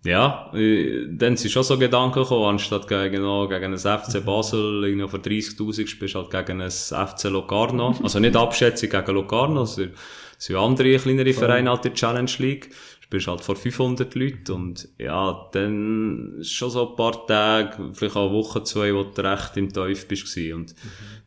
[0.03, 4.83] Ja, äh, dann sind schon so Gedanken gekommen, anstatt gegen, oh, gegen ein FC Basel,
[4.86, 7.95] irgendwie für 30.000 spielst du halt gegen ein FC Locarno.
[8.03, 12.69] Also nicht Abschätzung gegen Locarno, es sind andere kleinere Vereine halt in der Challenge League.
[13.08, 18.17] Spielst halt vor 500 Leuten und ja, dann ist schon so ein paar Tage, vielleicht
[18.17, 20.38] auch eine Woche, zwei, wo du recht im Teufel bist.
[20.54, 20.76] Und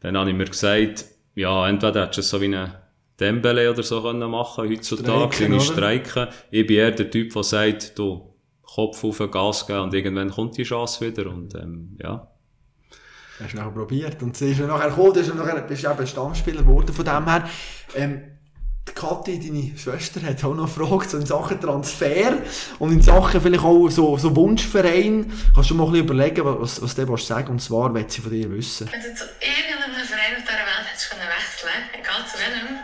[0.01, 2.83] dann habe ich mir gesagt, ja, entweder hättest du es so wie eine
[3.19, 6.29] Dembele oder so können machen heutzutage, Streiken, streiken.
[6.51, 8.31] Ich bin eher der Typ, der sagt, du,
[8.63, 12.29] Kopf auf Gas geben und irgendwann kommt die Chance wieder und ähm, ja.
[13.41, 14.23] Hast du nachher probiert.
[14.23, 17.05] Und sie ist nachher gekommen, du bist ja nachher, bist ja eben Stammspieler geworden von
[17.05, 17.49] dem her.
[17.97, 18.23] Ähm,
[18.91, 22.39] die Kathi, deine Schwester, hat auch noch gefragt, so in Sachen Transfer
[22.79, 25.33] und in Sachen vielleicht auch so, so Wunschverein.
[25.55, 28.21] Kannst du mal ein bisschen überlegen, was, was du willst sagen Und zwar, will sie
[28.21, 28.89] von dir wissen.
[28.91, 32.79] Wenn du zu irgendeinem Verein auf dieser Welt hättest können wechseln egal zu welchem,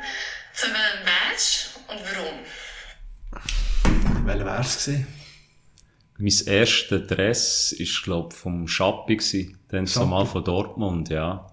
[0.54, 2.38] zu welchem wärst und warum?
[4.26, 5.06] Welcher wär's gewesen?
[6.18, 9.54] Mein erster Dress war, glaube ich, vom Schappi.
[9.68, 10.06] Dann so Schappi?
[10.06, 11.52] mal von Dortmund, ja.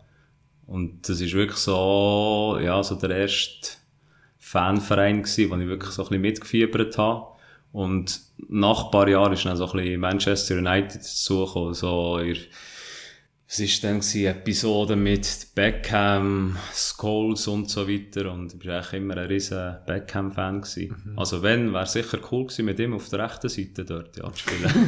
[0.66, 3.72] Und das ist wirklich so, ja, so der erste
[4.54, 7.26] Fanverein gewesen, wo ich wirklich so ein bisschen mitgefiebert habe.
[7.72, 12.38] Und nach ein paar Jahren ist dann so ein bisschen Manchester United dazugekommen, so in,
[13.48, 18.32] was ist denn gewesen, Episode mit Beckham, Scholes und so weiter.
[18.32, 21.14] Und ich war eigentlich immer ein riesen Beckham-Fan gewesen.
[21.16, 24.38] Also wenn, wäre sicher cool gewesen, mit ihm auf der rechten Seite dort, ja, zu
[24.38, 24.88] spielen.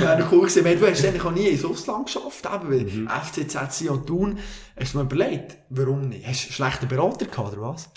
[0.00, 0.64] Wäre cool gewesen.
[0.64, 4.38] Du hast eigentlich auch nie ins Ausland geschafft, eben, weil FCZ Sion Thun.
[4.78, 6.26] Hast du mir überlegt, warum nicht?
[6.26, 7.90] Hast du einen schlechten Berater gehabt, oder was?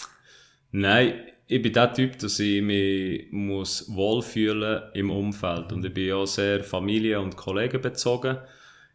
[0.71, 1.13] Nein,
[1.47, 5.73] ich bin der Typ, dass ich mich muss wohlfühlen im Umfeld.
[5.73, 8.37] Und ich bin auch sehr familie- und kollegenbezogen.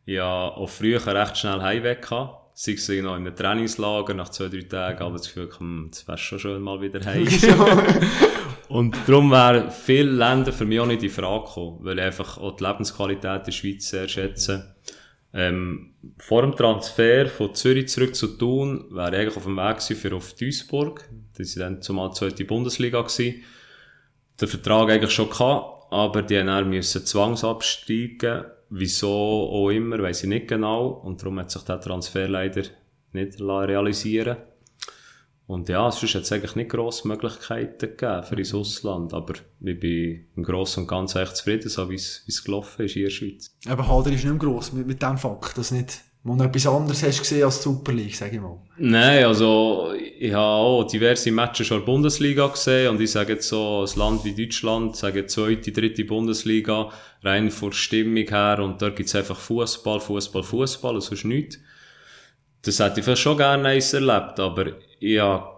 [0.07, 2.57] Ich hatte auch früher recht schnell Heimweg gehabt.
[2.57, 6.07] Sei es noch in einem Trainingslager, nach zwei, drei Tagen, aber das Gefühl, hm, jetzt
[6.07, 7.27] wärst schon schön mal wieder heim.
[8.69, 12.39] und darum wären viele Länder für mich auch nicht in Frage gekommen, weil ich einfach
[12.39, 14.77] auch die Lebensqualität in der Schweiz sehr schätze.
[15.33, 19.79] Ähm, vor dem Transfer von Zürich zurück zu Thun wäre ich eigentlich auf dem Weg
[19.79, 21.09] gewesen für auf Duisburg.
[21.37, 23.03] Das war dann zumal die zweite Bundesliga.
[23.03, 23.43] Gewesen.
[24.41, 28.45] Den Vertrag eigentlich schon gehabt, aber die haben dann müssen zwangsabsteigen.
[28.71, 30.89] Wieso auch immer, weiss ich nicht genau.
[30.89, 32.63] Und darum hat sich der Transfer leider
[33.13, 34.39] nicht realisieren
[35.47, 39.15] Und ja, sonst hat es eigentlich nicht grosse Möglichkeiten gegeben für ins Ausland.
[39.15, 43.03] Aber ich bin im Großen und Ganzen echt zufrieden, so wie es gelaufen ist hier
[43.03, 43.57] in der Schweiz.
[43.69, 46.67] Aber Hader ist nicht mehr gross mit, mit dem Fakt, dass nicht mal noch etwas
[46.67, 48.59] anderes hast gesehen als die Super League, sag ich mal.
[48.79, 53.35] Nein, also ich habe auch diverse Matches schon in der Bundesliga gesehen und ich sage
[53.35, 56.91] jetzt so, ein Land wie Deutschland, sage zweite, dritte Bundesliga,
[57.23, 61.59] rein von Stimmung her und dort gibt's einfach Fußball, Fußball, Fußball sonst nichts.
[62.63, 65.54] Das hätte ich vielleicht schon gerne eins erlebt, aber ich habe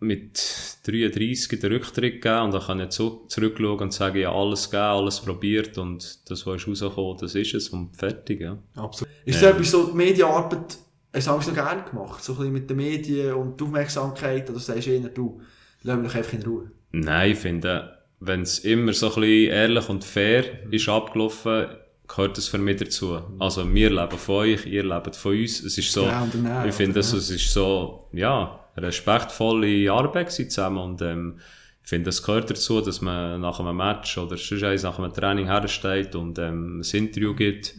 [0.00, 0.42] mit
[0.86, 4.82] 33 den Rücktritt gegeben und dann kann ich zu, zurückschauen und sagen, habe alles gegeben,
[4.82, 8.58] alles probiert und das, was ist rausgekommen, das ist es und fertig, ja.
[8.76, 9.12] Absolut.
[9.24, 10.78] Ist das etwas so, die Medienarbeit,
[11.12, 12.24] hast du noch gerne gemacht?
[12.24, 15.40] So ein bisschen mit den Medien und die Aufmerksamkeit, oder sagst du eher, du,
[15.82, 16.70] lass mich einfach in Ruhe?
[16.92, 21.66] Nein, ich finde, wenn es immer so ein bisschen ehrlich und fair ist abgelaufen,
[22.08, 23.20] gehört das für mich dazu.
[23.38, 25.60] Also, wir leben von euch, ihr lebt von uns.
[25.60, 30.32] Es ist so, Ja, und danach, ich finde, das, es ist so, ja, respektvolle Arbeit
[30.32, 31.40] zusammen und, ähm,
[31.82, 35.46] ich finde, es gehört dazu, dass man nach einem Match oder sonst nach einem Training
[35.46, 37.74] hersteht und ähm, ein Interview gibt.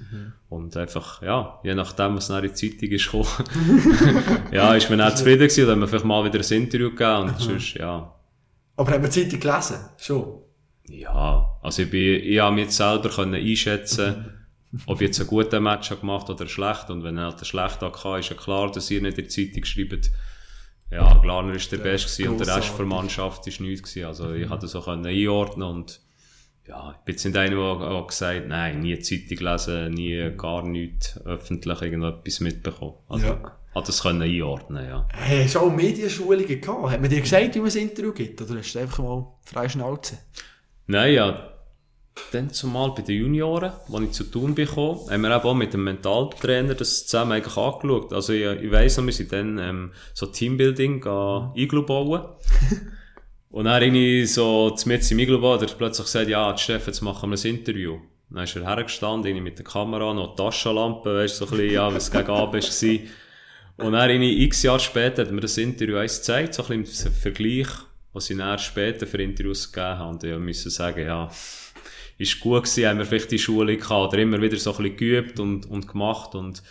[0.50, 3.10] Und einfach, ja, je nachdem, was nach in die Zeitung ist
[4.52, 7.30] ja, ist man auch zufrieden gewesen, dann hat man vielleicht mal wieder ein Interview gegeben
[7.30, 8.14] und sonst, ja,
[8.76, 9.78] Aber haben wir die Zeitung gelesen?
[9.98, 10.42] Schon.
[10.90, 14.26] ja, also ich, bin, ich habe mich jetzt selber können einschätzen,
[14.88, 16.92] ob ich jetzt einen guten Match habe gemacht oder einen schlechten.
[16.92, 19.30] Und wenn er halt einen schlechten hatte, ist ja klar, dass ihr nicht in der
[19.30, 20.12] Zeitung schreibt,
[20.92, 22.86] ja, Glarner ist der Beste und der Rest der.
[22.86, 24.06] Mannschaft ist nichts gewesen.
[24.08, 26.02] Also ich hatte so können einordnen und
[26.68, 30.64] ja, ich bin jetzt nicht einer, der der gesagt nein, nie Zeitung lesen, nie gar
[30.64, 32.94] nichts öffentlich irgendetwas mitbekommen.
[33.10, 33.58] Also, Ja.
[33.74, 35.08] hat das können einordnen, ja.
[35.14, 36.92] Hey, hast du auch Medienschulungen gehabt?
[36.92, 38.42] Hat man dir gesagt, wie man ein Interview gibt?
[38.42, 40.18] Oder hast du einfach mal freie Schnauze?
[40.88, 41.51] Nein, ja.
[42.32, 45.74] Dann zumal bei den Junioren, als ich zu tun bekommen, haben wir eben auch mit
[45.74, 48.14] dem Mentaltrainer das zusammen eigentlich angeschaut.
[48.14, 51.04] Also ich, ich weiss noch, wir sind dann ähm, so Teambuilding
[51.56, 52.22] Iglu bauen.
[53.50, 57.30] Und dann irgendwie so mit im Iglu bauen, hat plötzlich gesagt, ja, Steffen, jetzt machen
[57.30, 58.00] wir ein Interview.
[58.30, 61.74] Dann ist er hergestanden, irgendwie mit der Kamera, noch die Taschenlampe, weißt so ein bisschen,
[61.74, 63.86] ja, was gegen Abend war.
[63.86, 67.08] Und dann irgendwie x Jahre später hat mir das Interview eins gezeigt, so ein bisschen
[67.08, 67.68] im Vergleich,
[68.14, 70.10] was ich dann später für Interviews gegeben habe.
[70.10, 71.30] Und ich musste sagen, ja,
[72.18, 74.98] ist gut gewesen, haben wir vielleicht die Schule gehabt, oder immer wieder so ein bisschen
[74.98, 76.62] geübt und, und gemacht und,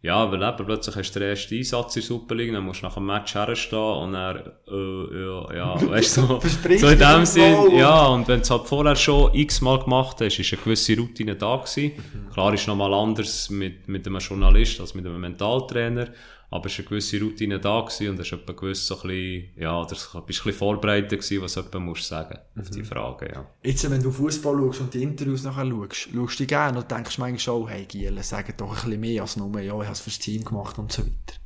[0.00, 2.86] ja, weil eben plötzlich hast du den ersten Einsatz in Super League, dann musst du
[2.86, 4.36] nach dem Match herstehen und dann,
[4.68, 6.40] äh, ja, ja, weißt du,
[6.78, 10.38] so, in dem Sinn, ja, und wenn du es halt vorher schon x-mal gemacht hast,
[10.38, 11.92] ist eine gewisse Routine da gewesen.
[12.32, 16.08] Klar ist nochmal anders mit, mit einem Journalist als mit einem Mentaltrainer,
[16.50, 19.50] aber es ist eine gewisse Routine da gewesen und hast etwa gewusst so ein bisschen,
[19.56, 23.46] ja, oder bist ein bisschen vorbereitet gewesen, was jemand musst sagen auf die Frage, ja.
[23.62, 26.90] Jetzt, wenn du Fußball schaust und die Interviews nachher schaust, schaust du die gerne und
[26.90, 29.92] denkst manchmal schon, hey Giele, sag doch ein bisschen mehr als nur, ja, ich habe
[29.92, 31.38] es fürs Team gemacht und so weiter.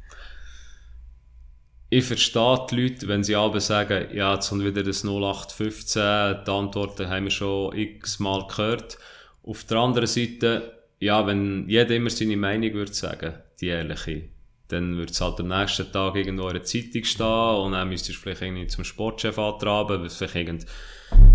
[1.93, 6.51] ich verstehe die Leute, wenn sie aber sagen, ja, jetzt kommt wieder das 0815, die
[6.51, 8.97] Antworten haben wir schon x-mal gehört.
[9.43, 14.31] Auf der anderen Seite, ja, wenn jeder immer seine Meinung würde sagen, die ehrliche,
[14.73, 18.19] dann würde es halt am nächsten Tag irgendwo in der Zeitung stehen und dann müsstest
[18.19, 20.65] du vielleicht irgendwie zum Sportchef antraben, weil es vielleicht irgend,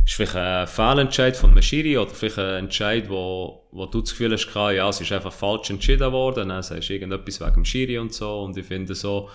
[0.06, 4.12] ist vielleicht ein Fehlentscheid von einem Schiri oder vielleicht ein Entscheid, wo, wo du das
[4.12, 7.66] Gefühl hast, ja, es ist einfach falsch entschieden worden, dann sagst du irgendetwas wegen dem
[7.66, 9.30] Schiri und so und ich finde so,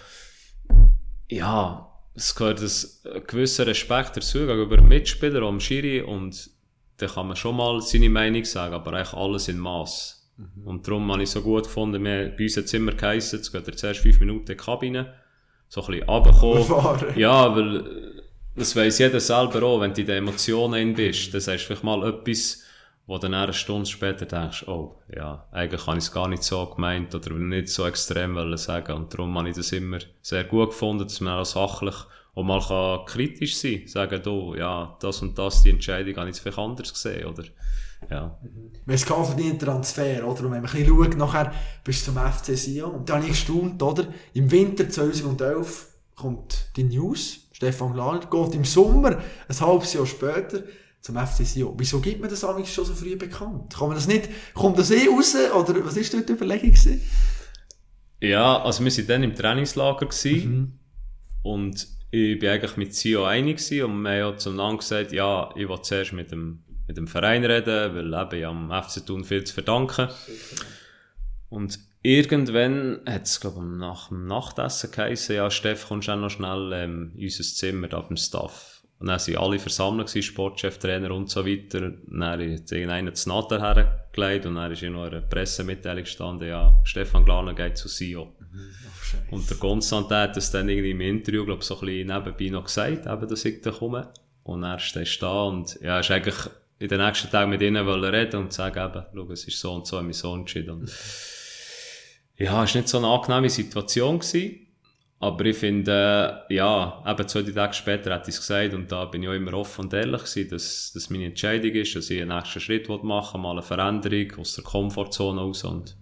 [1.29, 6.51] ja, es gehört ein gewisser Respekt dazu gegenüber dem Mitspieler, am Schiri und
[6.99, 10.22] da kann man schon mal seine Meinung sagen, aber eigentlich alles in Maß.
[10.37, 10.67] Mhm.
[10.67, 13.53] Und darum habe ich so gut gefunden, wir, bei uns hat es immer geheissen, jetzt
[13.53, 15.15] geht er zuerst fünf Minuten in die Kabine,
[15.69, 17.19] so ein bisschen runterkommen.
[17.19, 18.23] Ja, weil
[18.55, 21.85] das weiss jeder selber auch, wenn du in den Emotionen bist, dann sagst du vielleicht
[21.85, 22.63] mal etwas,
[23.07, 26.67] wo dann eine Stunde später denkst, oh, ja, eigentlich habe ich es gar nicht so
[26.67, 28.93] gemeint oder nicht so extrem wollen sagen.
[28.93, 31.95] Und darum habe ich das immer sehr gut gefunden, dass man auch sachlich
[32.35, 33.89] und mal kann kritisch sein, kann.
[33.89, 37.45] sagen, du, ja, das und das, die Entscheidung habe ich vielleicht anders gesehen, oder?
[38.11, 38.39] Ja.
[38.85, 40.45] Man ist kein verdienter Transfer, oder?
[40.45, 41.53] Und wenn man ein bisschen schaut, nachher
[41.85, 42.93] bist du zum FC Sion.
[42.93, 44.07] Und da habe ich gestaunt, oder?
[44.35, 50.63] Im Winter 2011 kommt die News, Stefan Glaner geht im Sommer, ein halbes Jahr später,
[51.01, 51.75] zum FC Sion.
[51.77, 53.75] Wieso gibt man das eigentlich schon so früh bekannt?
[53.75, 57.01] Kann man das nicht, kommt das eh raus, oder was ist dort die Überlegung gewesen?
[58.21, 60.79] Ja, also wir waren dann im Trainingslager mhm.
[61.43, 65.51] und ich bin eigentlich mit Sio einig gewesen und wir haben ja zueinander gesagt, ja,
[65.57, 69.25] ich will zuerst mit dem, mit dem Verein reden, weil eben ja am FC Thun
[69.25, 70.09] viel zu verdanken.
[71.49, 76.17] Und irgendwann hat es, glaube ich, nach dem Nachtessen geheißen, ja, Steff, kommst du auch
[76.17, 78.83] noch schnell ähm, in unser Zimmer da beim Staff.
[78.99, 81.87] Und dann sind alle versammelt gewesen, Sportchef, Trainer und so weiter.
[81.87, 86.73] Und dann hat irgendeiner das Natter hergelegt und dann ist in einer Pressemitteilung gestanden, ja,
[86.85, 88.27] Stefan Glaner geht zu Sio.
[88.39, 88.71] Mhm.
[89.33, 92.49] Und der Konstantin hat das dann irgendwie im Interview, glaube ich, so ein bisschen nebenbei
[92.51, 94.13] noch gesagt, eben, dass ich da komme.
[94.45, 96.37] Und er steht da und, ja, ist eigentlich
[96.83, 99.73] in den nächsten Tagen mit ihnen wollen reden und sagen eben, schau, es ist so
[99.73, 100.71] und so, mein Sohn entschieden.
[100.71, 100.91] Und,
[102.37, 104.67] ja, es war nicht so eine angenehme Situation gewesen.
[105.21, 109.05] Aber ich finde, äh, ja, eben zwei Tage später hat ich es gesagt und da
[109.05, 112.21] bin ich auch immer offen und ehrlich gewesen, dass, dass meine Entscheidung ist, dass ich
[112.21, 115.97] einen nächsten Schritt machen will, mal eine Veränderung aus der Komfortzone raus und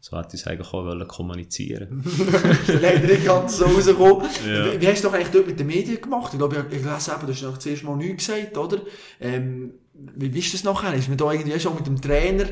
[0.00, 2.02] so hätte ich es eigentlich auch wollen kommunizieren
[2.80, 4.26] Leider nicht ganz so rausgekommen.
[4.48, 4.72] Ja.
[4.72, 6.32] Wie, wie, hast du doch eigentlich dort mit den Medien gemacht?
[6.32, 8.78] Ich glaube, ich, ich lese eben, du hast noch zuerst mal nichts gesagt, oder?
[9.20, 9.74] Ähm,
[10.16, 10.94] wie bist du das nachher?
[10.94, 12.46] Ist man da irgendwie schon mit dem Trainer,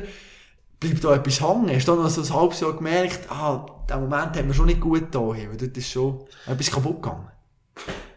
[0.79, 1.69] bleibt da etwas hängen?
[1.69, 4.67] Hast du dann noch so ein halbes Jahr gemerkt, ah, den Moment haben wir schon
[4.67, 7.27] nicht gut da, weil dort ist schon etwas kaputt gegangen?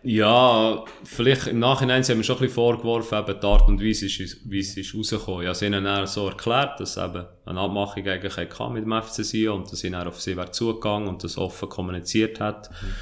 [0.03, 4.07] Ja, vielleicht im Nachhinein haben wir schon ein bisschen vorgeworfen, eben die Art und Weise,
[4.07, 5.45] wie es ist rausgekommen.
[5.45, 8.37] Ja, sie haben dann so erklärt, dass eben eine Abmachung eigentlich
[8.71, 11.69] mit dem FC Sion und dass sie dann auf sie wäre zugegangen und das offen
[11.69, 12.71] kommuniziert hat.
[12.71, 12.95] Mhm.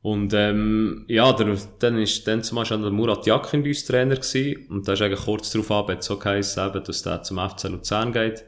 [0.00, 4.14] Und, ähm, ja, der, dann ist dann zum Beispiel der Murat Yakin bei uns Trainer
[4.14, 7.38] gewesen und da ist eigentlich kurz darauf ab, hat so geheißen, eben, dass der zum
[7.38, 8.44] FC Luzern geht,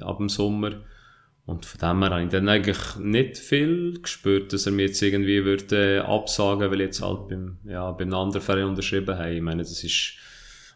[0.00, 0.72] ab dem Sommer.
[1.46, 5.02] Und von dem her habe ich dann eigentlich nicht viel gespürt, dass er mir jetzt
[5.02, 9.34] irgendwie würde absagen, weil ich jetzt halt beim, ja, beim anderen Verein unterschrieben habe.
[9.34, 10.14] Ich meine, das ist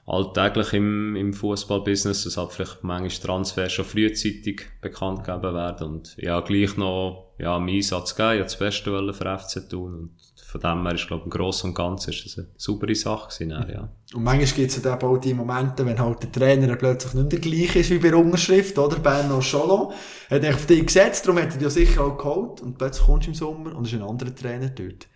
[0.09, 6.17] alltäglich im, im Fußballbusiness, dass halt vielleicht manchmal Transfers schon frühzeitig bekannt gegeben werden und
[6.17, 10.11] ja, gleich noch, ja, meinen Einsatz geben, ja, das Beste wollen für FC tun und
[10.47, 13.29] von dem her ist, glaube ich, im Großen und Ganzen ist das eine saubere Sache
[13.29, 13.89] gewesen, ja.
[14.15, 17.39] Und manchmal gibt es halt auch die Momente, wenn halt der Trainer plötzlich nicht der
[17.41, 18.99] gleiche ist wie bei der Unterschrift, oder?
[18.99, 19.93] Bernard Scholon
[20.31, 23.27] hat er auf dich gesetzt, darum hat er dich sicher auch geholt und plötzlich kommst
[23.27, 25.07] du im Sommer und ist ein anderer Trainer dort.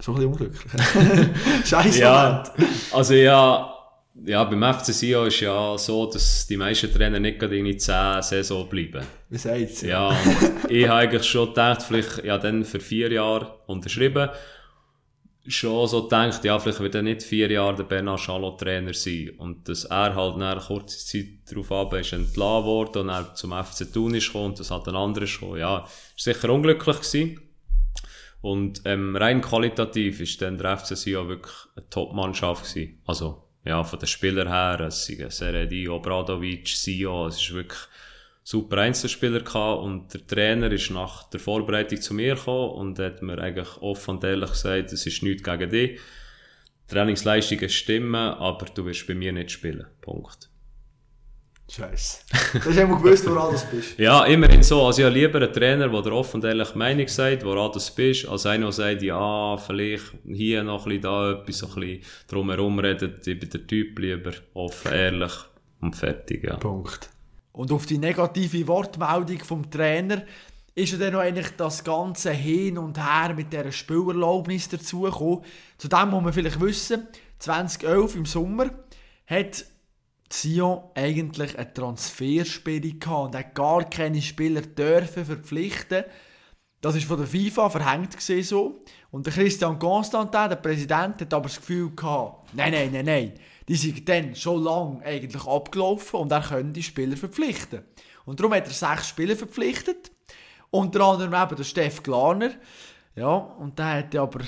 [0.00, 0.72] So ein bisschen unglücklich.
[1.64, 2.42] Scheiße ja,
[2.92, 3.77] Also ja,
[4.24, 7.76] ja, beim FC Sion ist ja so, dass die meisten Trainer nicht gerade in die
[7.76, 9.04] 10 Saison bleiben.
[9.28, 9.82] Wie sagt's?
[9.82, 10.14] Ja,
[10.68, 14.28] ich habe eigentlich schon gedacht, vielleicht, ja, dann für vier Jahre unterschrieben.
[15.46, 19.30] Schon so gedacht, ja, vielleicht wird er nicht vier Jahre der Bernard Charlot Trainer sein.
[19.38, 23.52] Und dass er halt nach kurzen Zeit darauf ab ist entlassen worden und er zum
[23.52, 25.58] FC Thun ist gekommen und das hat ein anderer schon.
[25.58, 25.84] Ja,
[26.16, 27.40] ist sicher unglücklich gewesen.
[28.40, 33.00] Und, ähm, rein qualitativ ist dann der FC Sion wirklich eine Top-Mannschaft gewesen.
[33.06, 37.78] Also, ja, von den Spielern her, es sind Seredi, Obradovic, Sio, es ist wirklich
[38.42, 43.20] super Einzelspieler gehabt und der Trainer ist nach der Vorbereitung zu mir gekommen und hat
[43.20, 46.00] mir eigentlich offen und ehrlich gesagt, es ist nichts gegen dich.
[46.88, 49.86] Trainingsleistungen stimmen, aber du wirst bei mir nicht spielen.
[50.00, 50.48] Punkt.
[51.70, 52.18] Scheiße.
[52.54, 53.98] Du hast immer gewusst, woran du bist.
[53.98, 54.86] ja, immerhin so.
[54.86, 57.80] Also ich habe lieber einen Trainer, der dir offen und ehrlich Meinung sagt, woran du
[57.94, 61.74] bist, als einer, der sagt, ja, vielleicht hier noch ein bisschen da etwas, so ein
[61.74, 63.26] bisschen drumherum redet.
[63.26, 65.32] Ich bin der Typ lieber offen, ehrlich
[65.80, 66.56] und fertig, ja.
[66.56, 67.10] Punkt.
[67.52, 70.22] Und auf die negative Wortmeldung vom Trainer
[70.74, 75.40] ist ja dann noch eigentlich das ganze Hin und Her mit dieser Spielerlaubnis dazugekommen.
[75.76, 77.08] Zu dem muss man vielleicht wissen,
[77.40, 78.70] 2011 im Sommer
[79.26, 79.64] hat
[80.30, 86.04] Sion eigentlich eine Transfersperre gehabt und hat gar keine Spieler dürfen verpflichten.
[86.80, 88.80] Das ist von der FIFA verhängt gewesen, so.
[89.10, 93.32] Und der Christian Constantin, der Präsident, hat aber das Gefühl gehabt, nein, nein, nein, nein,
[93.66, 97.82] die sind dann schon lange eigentlich abgelaufen und er könnte die Spieler verpflichten.
[98.24, 100.12] Und darum hat er sechs Spieler verpflichtet.
[100.70, 102.50] Unter anderem eben der Steff Glarner.
[103.16, 104.40] Ja, und der hätte aber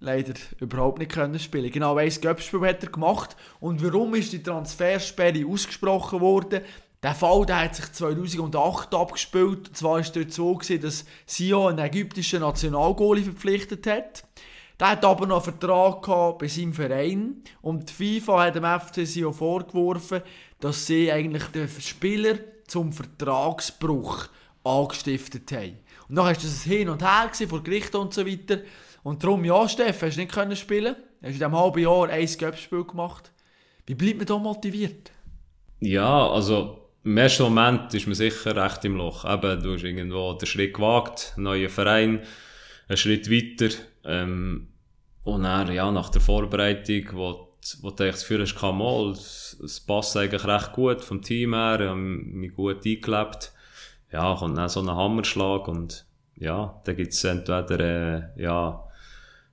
[0.00, 1.70] leider überhaupt nicht können spielen.
[1.70, 3.36] Genau ein Göppspiel hat er gemacht.
[3.60, 6.62] Und warum ist die Transfersperre ausgesprochen worden?
[7.02, 9.68] Der Fall der hat sich 2008 abgespielt.
[9.68, 14.24] Und zwar war es dort so, dass Sion einen ägyptischen Nationalgoalie verpflichtet hat.
[14.80, 17.42] Der hat aber noch einen Vertrag bei seinem Verein.
[17.62, 20.22] Und die FIFA hat dem FC Sion vorgeworfen,
[20.60, 24.28] dass sie eigentlich den Spieler zum Vertragsbruch
[24.64, 25.78] angestiftet haben.
[26.08, 28.58] Und dann war das ein Hin und Her vor Gericht und so weiter.
[29.02, 32.28] Und darum, ja, Steff, hast du nicht können spielen hast in diesem halben Jahr ein
[32.38, 33.32] Göppspiel gemacht.
[33.86, 35.10] Wie bleibt man da motiviert?
[35.80, 39.24] Ja, also im ersten Moment ist man sicher recht im Loch.
[39.24, 42.22] Eben, du hast irgendwo den Schritt gewagt, einen neuen Verein,
[42.88, 43.74] einen Schritt weiter.
[44.04, 44.68] Ähm,
[45.24, 47.48] und dann, ja, nach der Vorbereitung, wo,
[47.80, 51.54] wo du das Gefühl hast, kann mal, es, es passt eigentlich recht gut vom Team
[51.54, 53.52] her, ich habe mich gut eingelebt.
[54.10, 56.06] Ja, kommt dann so ein Hammerschlag und
[56.36, 58.87] ja, da gibt's entweder, äh, ja,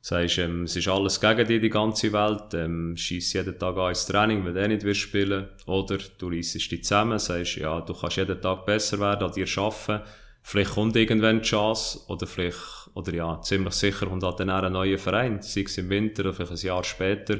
[0.05, 3.93] sagst, ähm, es ist alles gegen dich, die ganze Welt, ähm, schießt jeden Tag an
[3.93, 5.47] Training, wenn du nicht willst spielen.
[5.65, 9.47] Oder du reissest dich zusammen, sagst, ja, du kannst jeden Tag besser werden, an dir
[9.57, 10.03] arbeiten,
[10.43, 12.59] vielleicht kommt irgendwann die Chance, oder vielleicht,
[12.93, 16.33] oder ja, ziemlich sicher kommt halt dann ein neuer Verein, sei es im Winter oder
[16.33, 17.39] vielleicht ein Jahr später,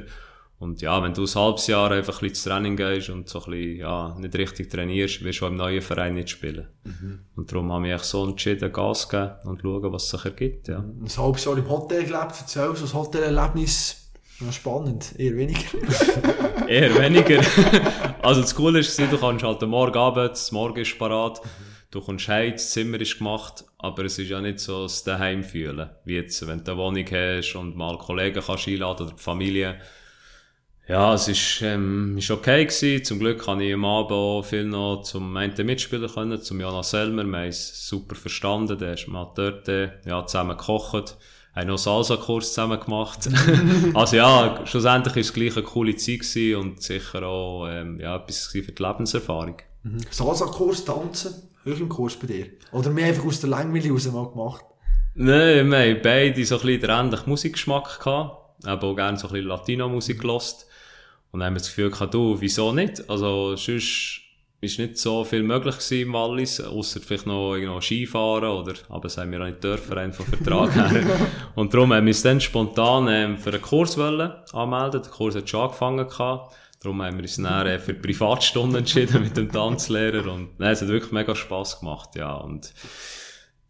[0.58, 3.44] und ja, wenn du ein halbes Jahr einfach ein bisschen ins Training gehst und so
[3.44, 6.66] ein bisschen, ja, nicht richtig trainierst, wirst du im neuen Verein nicht spielen.
[6.84, 7.18] Mhm.
[7.36, 10.78] Und darum habe ich mich so entschieden, Gas geben und schauen, was sich ergibt, ja.
[10.78, 15.60] Ein halbes Jahr im Hotel gelebt, erzählst du, das Hotelerlebnis, ja, spannend, eher weniger.
[16.68, 17.40] eher weniger.
[18.22, 21.38] also das Coole ist, du kannst halt am Morgen Abend, das Morgen ist parat,
[21.90, 25.44] du kommst heim, das Zimmer ist gemacht, aber es ist ja nicht so das Daheim
[25.44, 29.22] fühlen, wie jetzt, wenn du eine Wohnung hast und mal Kollegen kannst einladen oder die
[29.22, 29.80] Familie,
[30.88, 33.04] ja, es ist, ähm, ist okay gewesen.
[33.04, 36.90] Zum Glück kann ich am Abend auch viel noch zum einen mitspielen können, zum Jonas
[36.90, 37.24] Selmer.
[37.24, 38.78] Wir haben es super verstanden.
[38.78, 41.16] Der ist mal dort, ja, zusammen gekocht.
[41.56, 43.28] Haben noch Salsa-Kurs zusammen gemacht.
[43.94, 48.14] also ja, schlussendlich ist es gleich eine coole Zeit gewesen und sicher auch, ähm, ja,
[48.16, 49.56] etwas für die Lebenserfahrung.
[49.82, 49.98] Mhm.
[50.10, 52.46] Salsa-Kurs, Tanzen, im Kurs bei dir?
[52.72, 54.64] Oder mehr einfach aus der Langweile raus mal gemacht?
[55.14, 58.66] Nein, wir haben beide so ein bisschen den ähnlichen Musikgeschmack gehabt.
[58.66, 60.66] Haben auch gerne so ein bisschen Latino-Musik gelost.
[61.36, 63.10] Und dann haben wir das Gefühl gehabt, du, wieso nicht?
[63.10, 64.22] Also, sonst
[64.62, 69.02] ist nicht so viel möglich gewesen im Wallis, außer vielleicht noch irgendwo Skifahren oder, aber
[69.02, 71.04] das haben wir auch nicht dürfen, rein vom Vertrag her.
[71.54, 75.02] Und darum haben wir uns dann spontan ähm, für einen Kurs wollen anmelden.
[75.02, 76.56] Der Kurs hat schon angefangen gehabt.
[76.82, 80.80] Darum haben wir uns dann äh, für Privatstunden entschieden mit dem Tanzlehrer und nein, es
[80.80, 82.32] hat wirklich mega Spass gemacht, ja.
[82.32, 82.72] Und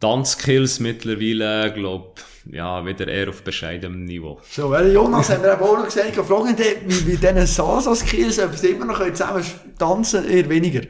[0.01, 2.21] Tanzskills mittlerweile, glaub,
[2.53, 4.41] ja, wieder eher auf bescheidenem Niveau.
[4.51, 6.57] So, weil Jonas haben wir eben auch noch gesagt, fragen
[6.87, 9.45] wie, wie diese Salsa-Skills, ob sie immer noch zusammen
[9.79, 10.83] tanzen eher weniger.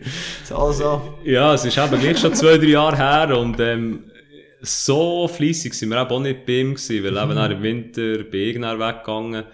[0.44, 1.02] Salsa.
[1.24, 4.04] Ja, es ist eben gleich schon zwei, drei Jahre her und, ähm,
[4.60, 7.52] so fleissig sind wir eben auch nicht bei ihm gewesen, weil eben mhm.
[7.52, 9.44] im Winter bin ich weggegangen.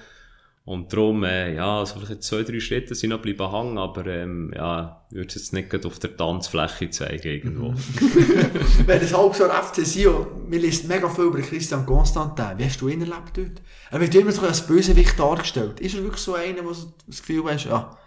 [0.64, 4.52] Und darum, äh, ja, also vielleicht zwei, drei Schritte sind noch bleiben hängen, aber ähm,
[4.54, 7.70] ja, ich würde es jetzt nicht auf der Tanzfläche zeigen irgendwo.
[7.70, 7.76] Mhm.
[8.86, 12.58] Wenn das Hauptjahr FC Sio, mir liest mega viel über Christian Constantin.
[12.58, 13.60] Wie hast du ihn erlebt dort?
[13.90, 15.80] Er wird immer so als Bösewicht dargestellt.
[15.80, 17.98] Ist er wirklich so einer, wo du das Gefühl hast, ja,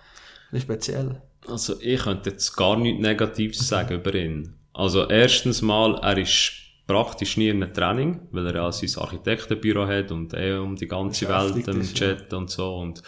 [0.51, 1.21] das ist speziell?
[1.47, 4.55] Also ich könnte jetzt gar nichts Negatives sagen über ihn.
[4.73, 6.53] Also erstens mal, er ist
[6.87, 10.87] praktisch nie in einem Training, weil er ja sein Architektenbüro hat und eh um die
[10.87, 12.37] ganze Welt im Chat ja.
[12.37, 13.01] und so und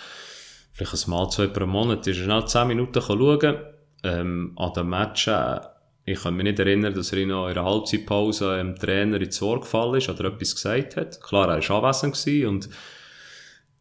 [0.71, 3.57] vielleicht ein Mal, zwei pro Monat ist er schnell 10 Minuten schauen
[4.03, 5.59] ähm, an den Matchen.
[6.05, 9.95] Ich kann mich nicht erinnern, dass er in einer Halbzeitpause im Trainer ins Ohr gefallen
[9.95, 11.21] ist oder etwas gesagt hat.
[11.21, 12.69] Klar, er war anwesend gewesen und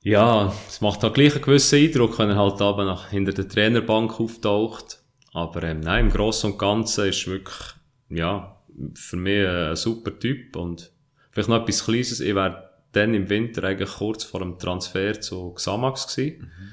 [0.02, 3.48] ja, es macht halt gleich einen gewissen Eindruck, wenn er halt aber nach, hinter der
[3.48, 5.00] Trainerbank auftaucht.
[5.32, 7.74] Aber ähm, nein, im Großen und Ganzen ist wirklich,
[8.08, 8.55] ja,
[8.94, 10.92] für mich ein super Typ und
[11.30, 12.20] vielleicht noch etwas Kleines.
[12.20, 16.40] Ich wäre dann im Winter eigentlich kurz vor dem Transfer zu Xamax gewesen.
[16.40, 16.68] Mhm.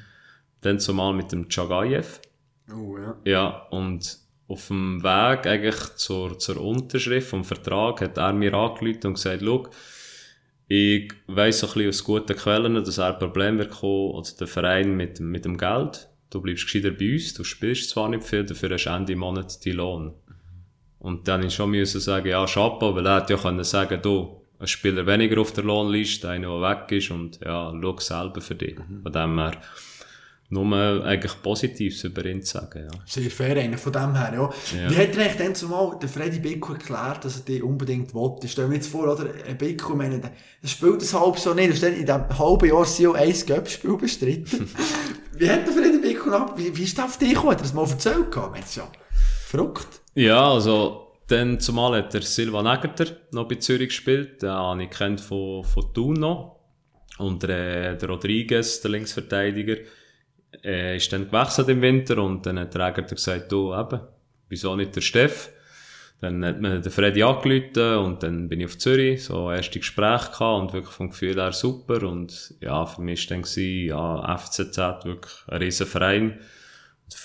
[0.62, 2.22] Dann zumal mit dem Chagayev.
[2.74, 3.18] Oh, ja.
[3.26, 9.08] Ja, und auf dem Weg eigentlich zur, zur Unterschrift vom Vertrag hat er mir angerufen
[9.08, 9.68] und gesagt, schau,
[10.68, 14.30] ich weiss so ein bisschen aus guten Quellen, dass er ein Problem wird kommen, oder
[14.40, 16.10] der Verein mit, mit dem Geld.
[16.30, 19.66] Du bleibst gescheiter bei uns, du spielst zwar nicht viel, dafür hast du Ende Monat
[19.66, 20.14] deinen Lohn.
[21.04, 24.42] Und dann ich schon müssen sagen, ja, Chapeau, weil er hätte ja können sagen, du,
[24.58, 28.56] ein Spieler weniger auf der Lohnliste, einer, der weg ist, und ja, schau selber für
[28.56, 28.80] dich.
[28.80, 29.04] Mhm.
[29.04, 29.52] Von dem her,
[30.48, 33.00] nur eigentlich Positives über ihn zu sagen, ja.
[33.06, 34.80] Sehr fair, einer von dem her, ja.
[34.80, 34.90] Ja.
[34.90, 38.14] Wie hat er eigentlich dann zumal der Freddy Bicko erklärt, dass er die unbedingt?
[38.42, 39.26] Ich stell mir jetzt vor, oder?
[39.46, 40.32] Ein Bicko, meine, der
[40.66, 41.72] spielt das halb so nicht.
[41.72, 44.70] Ist dann in diesem halben Jahr so ein Göppspiel bestritten.
[45.34, 47.52] wie hat der Freddy Bicko nach, wie, wie ist der auf dich gekommen?
[47.52, 48.58] Hat er das mal erzählt gehabt?
[48.58, 48.90] Das ist ja
[49.54, 50.02] verrückt.
[50.16, 54.90] Ja, also, dann zumal hat der Silva Negerter noch bei Zürich gespielt, den habe ich
[54.90, 56.60] kennt von, von Thun noch.
[57.20, 59.78] Und der, der Rodriguez, der Linksverteidiger,
[60.64, 64.02] äh, ist dann gewechselt im Winter und dann hat der Negerter gesagt, du eben,
[64.50, 65.52] wieso nicht der Steff?
[66.20, 70.32] Dann hat man den Freddy angerufen und dann bin ich auf Zürich, so erste Gespräche
[70.32, 74.78] gehabt und wirklich vom Gefühl her super und ja, für mich war dann ja, FCZ,
[75.06, 76.40] wirklich ein riesen Verein.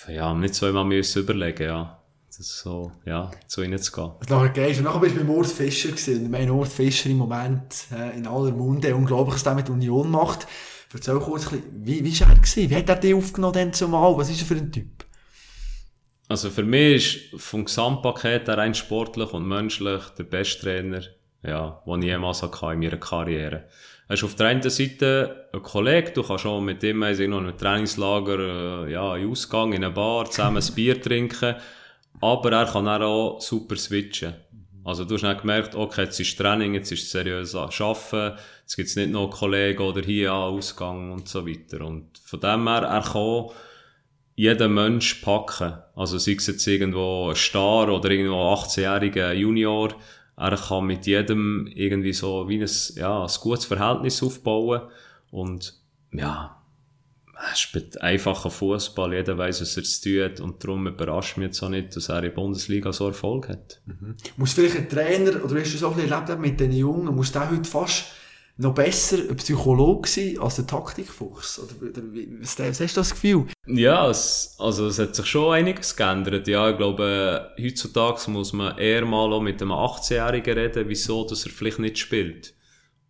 [0.08, 1.97] Ja, nicht zweimal müssen überlegen, ja.
[2.38, 4.12] Das so, ja, zu ihnen zu gehen.
[4.20, 6.18] Und nachher gehst du, und nachher bist du bei Urs Fischer gewesen.
[6.18, 9.68] Und ich meine, Urs Fischer im Moment, äh, in aller Munde, unglaublich, was der mit
[9.68, 10.46] Union macht.
[10.92, 12.70] Erzähl kurz ein bisschen, wie, wie war er gewesen?
[12.70, 14.16] Wie hat er dich aufgenommen denn zumal?
[14.16, 15.04] Was ist er für ein Typ?
[16.28, 21.02] Also für mich ist vom Gesamtpaket her rein sportlich und menschlich der beste Trainer,
[21.42, 23.64] ja, den ich jemals hatte in meiner Karriere.
[24.06, 27.58] Er ist auf der einen Seite ein Kollege, du kannst schon mit ihm in einem
[27.58, 31.56] Trainingslager, äh, ja, in Ausgang, in einer Bar, zusammen ein Bier trinken,
[32.20, 34.34] aber er kann auch super switchen.
[34.84, 38.96] Also du hast dann gemerkt, okay, jetzt ist Training, jetzt ist seriös Arbeiten, jetzt gibt's
[38.96, 41.84] nicht noch Kollegen oder hier an Ausgang und so weiter.
[41.84, 43.50] Und von dem her, er kann
[44.34, 45.74] jeden Mensch packen.
[45.94, 49.94] Also sei es jetzt irgendwo ein Star oder irgendwo ein 18-jähriger Junior,
[50.36, 54.82] er kann mit jedem irgendwie so wie ein, ja, ein gutes Verhältnis aufbauen
[55.30, 55.74] und
[56.12, 56.57] ja,
[57.40, 61.46] er spielt einfacher Fußball, jeder weiß, was er zu tun hat und darum überrascht mich
[61.46, 63.80] jetzt auch nicht, dass er in der Bundesliga so Erfolg hat.
[64.36, 67.32] Muss vielleicht ein Trainer, oder hast du so ein bisschen erlebt mit den Jungen, muss
[67.32, 68.06] der heute fast
[68.56, 71.60] noch besser ein Psychologe sein als ein Taktikfuchs?
[71.60, 73.46] Oder, oder wie, was, was hast du das Gefühl?
[73.66, 76.48] Ja, es, also es hat sich schon einiges geändert.
[76.48, 81.46] Ja, ich glaube, heutzutage muss man eher mal auch mit einem 18-Jährigen reden, wieso dass
[81.46, 82.54] er vielleicht nicht spielt.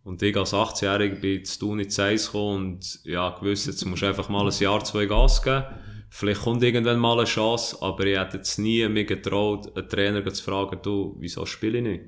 [0.09, 4.01] Und ich als 18-Jähriger bin zu tun ins Eis gekommen und ja, gewusst, jetzt musst
[4.01, 5.65] du einfach mal ein Jahr, zwei Gas geben.
[6.09, 10.25] Vielleicht kommt irgendwann mal eine Chance, aber ich hätte jetzt nie mir getraut, einen Trainer
[10.33, 12.03] zu fragen, du, wieso spiele ich nicht?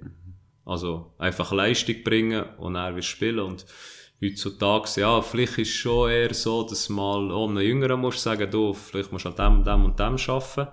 [0.66, 3.68] Also einfach Leistung bringen und er will spielen und
[4.20, 8.49] heutzutage, ja, vielleicht ist es schon eher so, dass mal auch einem Jüngeren musst sagen,
[8.49, 10.72] du, vielleicht musst du an dem, dem und dem arbeiten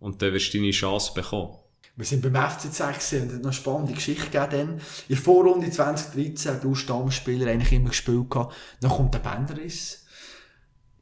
[0.00, 1.58] und dann wirst du deine Chance bekommen.
[1.96, 4.50] Wir sind beim FCZ gewesen und hat noch eine spannende Geschichte gegeben.
[4.50, 4.68] Dann.
[4.68, 8.54] In der Vorrunde 2013 hat du Stammspieler eigentlich immer gespielt gehabt.
[8.80, 10.04] Dann kommt der Bänderriss.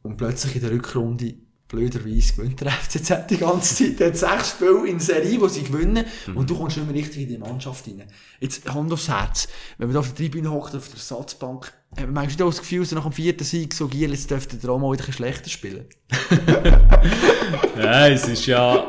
[0.03, 1.35] Und plötzlich in der Rückrunde,
[1.67, 4.01] blöderweise, gewinnt der FCZ die ganze Zeit.
[4.01, 6.05] Er hat sechs Spiele in Serie, die sie gewinnen.
[6.33, 8.05] Und du kommst nicht mehr richtig in die Mannschaft rein.
[8.39, 9.49] Jetzt, Hand aufs Herz.
[9.79, 12.85] Wenn man da auf der Tribüne hockt, auf der Ersatzbank, hat man manchmal das Gefühl,
[12.85, 15.51] so nach dem vierten Sieg, so Giel, jetzt dürfte der auch mal wieder ein schlechter
[15.51, 15.87] spielen.
[17.77, 18.87] Ja, es ist ja,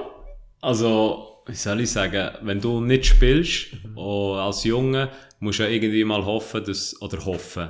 [0.62, 5.70] also, wie soll ich sagen, wenn du nicht spielst, auch als Junge, musst du ja
[5.70, 7.70] irgendwie mal hoffen, dass, oder hoffen,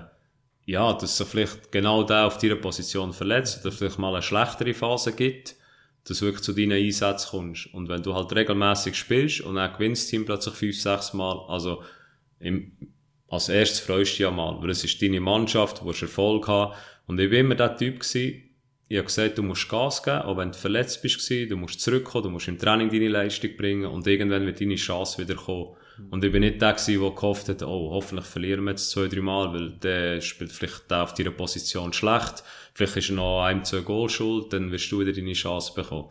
[0.66, 4.74] ja, dass sich vielleicht genau der auf deiner Position verletzt, oder vielleicht mal eine schlechtere
[4.74, 5.56] Phase gibt,
[6.08, 7.74] dass du wirklich zu deinen Einsätzen kommst.
[7.74, 11.40] Und wenn du halt regelmäßig spielst und dann gewinnst das Team plötzlich fünf, sechs Mal,
[11.48, 11.84] also,
[12.40, 12.72] im,
[13.28, 16.74] als erstes freust du dich ja mal, weil es ist deine Mannschaft, du Erfolg haben.
[17.08, 18.45] Und ich war immer der Typ gewesen,
[18.88, 22.26] ich habe gesagt, du musst Gas geben, auch wenn du verletzt bist, du musst zurückkommen,
[22.26, 25.76] du musst im Training deine Leistung bringen und irgendwann wird deine Chance wieder kommen.
[26.12, 29.22] Und ich bin nicht der der gehofft hat, oh, hoffentlich verlieren wir jetzt zwei, drei
[29.22, 32.44] Mal, weil der spielt vielleicht der auf deiner Position schlecht.
[32.74, 36.10] Vielleicht ist er noch ein, zwei Goal schuld, dann wirst du wieder deine Chance bekommen.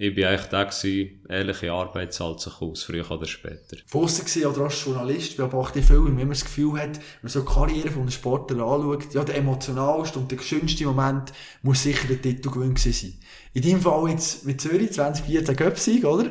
[0.00, 3.78] Ich bin eigentlich der gewesen, ehrliche Arbeit zahlt sich aus, früher oder später.
[3.84, 7.32] Vorsicht gewesen, oder als Journalist, beobachte ich viel, wenn man das Gefühl hat, wenn man
[7.32, 11.32] so die Karriere von einem Sportler anschaut, ja, der emotionalste und der schönste Moment
[11.62, 13.14] muss sicher der Titelgewinn gewesen sein.
[13.54, 16.30] In deinem Fall jetzt mit Zürich, 2014 Göpsieg, oder?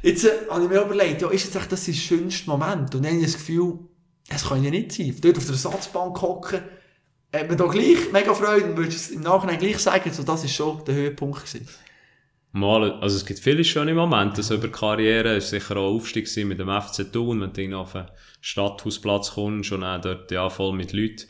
[0.00, 2.94] Jetzt äh, habe ich mir überlegt, ja, ist jetzt echt das der schönste Moment?
[2.94, 3.80] Und dann habe ich das Gefühl,
[4.28, 5.12] es kann ja nicht sein.
[5.20, 6.60] Dort auf der Ersatzbank hocken,
[7.34, 10.22] hat man da gleich mega Freude und würdest du es im Nachhinein gleich sagen, so,
[10.22, 11.66] das ist schon der Höhepunkt gewesen.
[12.52, 15.94] Mal, also es gibt viele schöne Momente, so über die Karriere, es war sicher auch
[15.94, 18.06] Aufstieg mit dem FC Thun, wenn du auf den
[18.40, 21.24] Stadthausplatz kommst und dann dort, ja, voll mit Leuten.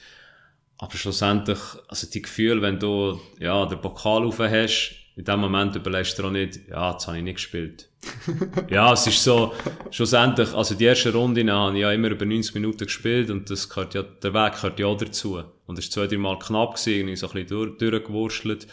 [0.79, 1.59] Aber schlussendlich,
[1.89, 6.25] also die Gefühle, wenn du, ja, den Pokal rauf hast, in dem Moment überlegst du
[6.25, 7.89] auch nicht, ja, jetzt habe ich nicht gespielt.
[8.71, 9.53] ja, es ist so,
[9.91, 13.69] schlussendlich, also die erste Runde habe ich ja immer über 90 Minuten gespielt und das
[13.69, 15.43] gehört ja, der Weg gehört ja auch dazu.
[15.67, 18.69] Und es war zwei, drei Mal knapp gewesen, irgendwie so ein bisschen durch, durchgewurschtelt.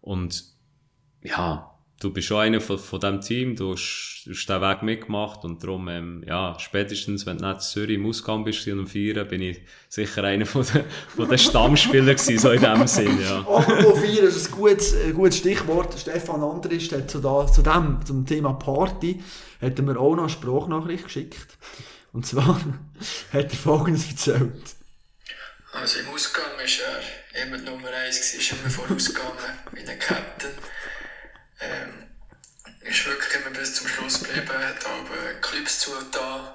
[0.00, 0.44] Und,
[1.24, 4.82] ja, du bist schon einer von, von diesem Team, du hast, du hast den Weg
[4.82, 8.80] mitgemacht und darum, ähm, ja, spätestens, wenn du nicht in Zürich im Ausgang bist und
[8.80, 10.84] am Feiern, bin ich sicher einer von den,
[11.16, 13.38] von den Stammspielern gewesen, so in dem Sinn, ja.
[13.48, 15.98] Apropos Feiern, das ist ein gutes, ein gutes Stichwort.
[15.98, 19.22] Stefan Andrist hat zu, da, zu dem, zum Thema Party,
[19.60, 21.58] hat er mir auch noch eine Sprachnachricht geschickt.
[22.12, 22.60] Und zwar
[23.32, 24.76] hat er Folgendes erzählt.
[25.72, 29.32] Also im Ausgang war er immer die Nummer 1, gewesen, ist immer vorausgegangen,
[29.72, 30.50] wie ein Captain.
[31.60, 32.08] Ähm,
[32.80, 36.48] ist wirklich immer bis zum Schluss geblieben, hat aber Clips zugetan.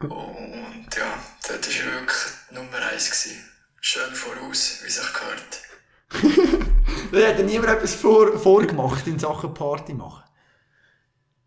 [0.00, 1.18] Und ja,
[1.48, 3.10] dort war er wirklich Nummer 1.
[3.10, 3.48] Gewesen.
[3.80, 6.68] Schön voraus, wie sich gehört.
[7.12, 10.24] Da hat er niemand etwas vor, vorgemacht in Sachen Party machen.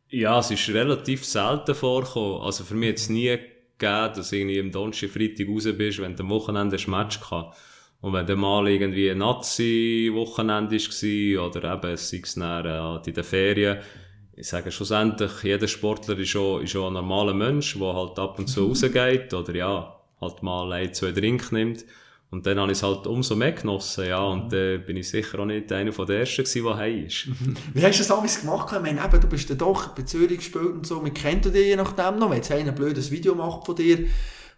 [0.10, 2.42] Ja, es ist relativ selten vorgekommen.
[2.42, 3.38] Also für mich hat es nie
[3.78, 7.20] gegeben, dass du irgendwie am Donnerstag, Freitag raus bist, wenn du am Wochenende ein Match
[7.20, 7.58] gehabt.
[8.02, 13.14] Und wenn dann mal irgendwie ein Nazi-Wochenende war, oder eben, sei es dann, äh, in
[13.14, 13.78] den Ferien,
[14.36, 18.40] ich sage schlussendlich, jeder Sportler ist schon, ist schon ein normaler Mensch, der halt ab
[18.40, 21.86] und zu rausgeht, oder ja, halt mal ein, zwei Drink nimmt.
[22.32, 24.24] Und dann habe ich es halt umso mehr genossen, ja.
[24.24, 27.06] Und dann äh, bin ich sicher auch nicht einer von den Ersten gewesen, der heim
[27.06, 27.28] ist.
[27.74, 28.74] Wie hast du das alles gemacht?
[28.74, 31.02] Ich meine, eben, du bist dann doch bei Zürich gespielt und so.
[31.02, 32.30] Man kennt dich je nachdem noch.
[32.30, 34.08] Wenn jetzt einer ein blödes Video macht von dir,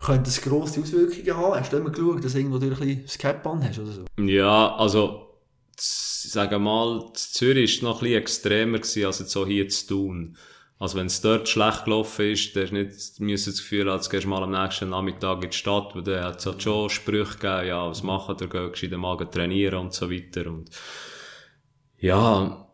[0.03, 1.59] könnte das grosse Auswirkungen haben.
[1.59, 4.05] Hast du immer geschaut, dass irgendwo du ein bisschen das Cap an hast oder so?
[4.21, 5.39] Ja, also,
[5.77, 9.87] sagen mal, Zürich war es noch ein bisschen extremer gewesen, als jetzt so hier zu
[9.87, 10.37] tun.
[10.79, 14.27] Also wenn es dort schlecht gelaufen ist, dann du nicht das Gefühl, als gehst du
[14.29, 17.67] mal am nächsten Nachmittag in die Stadt, weil dann hat es halt schon Sprüche gegeben,
[17.67, 20.47] ja, was machen, da gehst du den Magen trainieren und so weiter.
[20.47, 20.69] Und
[21.99, 22.67] ja,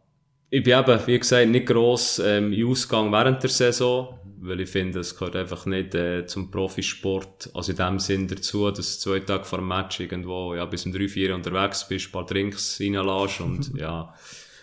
[0.49, 4.69] ich bin eben, wie gesagt, nicht gross ähm, in Ausgang während der Saison, weil ich
[4.69, 9.19] finde, es gehört einfach nicht äh, zum Profisport, also in dem Sinn dazu, dass zwei
[9.19, 12.79] Tage vor dem Match irgendwo ja, bis um drei, vier unterwegs bist, ein paar Drinks
[12.79, 14.13] reinlässt und ja,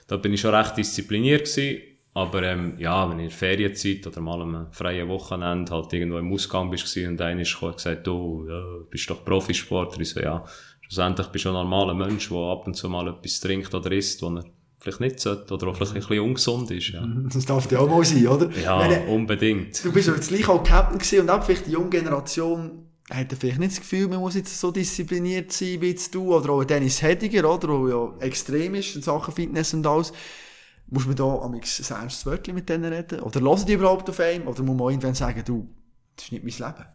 [0.07, 1.83] da bin ich schon recht diszipliniert gewesen.
[2.15, 6.33] Aber ähm, ja, wenn in der Ferienzeit oder mal am freien Wochenende halt irgendwo im
[6.33, 10.01] Ausgang bist und einer ist gekommen und gesagt, du ja, bist doch Profisportler.
[10.01, 10.43] Ich so, ja,
[10.81, 14.23] schlussendlich bist du ein normaler Mensch, der ab und zu mal etwas trinkt oder isst,
[14.23, 14.51] was er
[14.87, 16.89] vielleicht nicht sollte oder auch vielleicht ein bisschen ungesund ist.
[16.89, 18.51] Ja, Das darf ja auch mal sein, oder?
[18.57, 19.85] ja meine, unbedingt.
[19.85, 23.31] Du bist ja jetzt gleich auch Captain gewesen und auch vielleicht die junge Generation hat
[23.31, 26.51] ja vielleicht nicht das Gefühl, man muss jetzt so diszipliniert sein wie jetzt du oder
[26.51, 27.69] auch Dennis Hediger, oder?
[27.69, 30.13] Der ja extrem ist in Sachen Fitness und alles.
[30.89, 33.21] Muss man da am ein ernstes Wörtchen mit denen reden?
[33.21, 34.47] Oder hören die überhaupt auf einen?
[34.47, 35.69] Oder muss man irgendwann sagen, du,
[36.15, 36.89] das ist nicht mein Leben?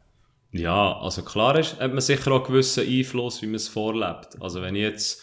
[0.54, 4.42] Ja, also klar ist, hat man sicher auch einen gewissen Einfluss, wie man es vorlebt.
[4.42, 5.22] Also wenn ich jetzt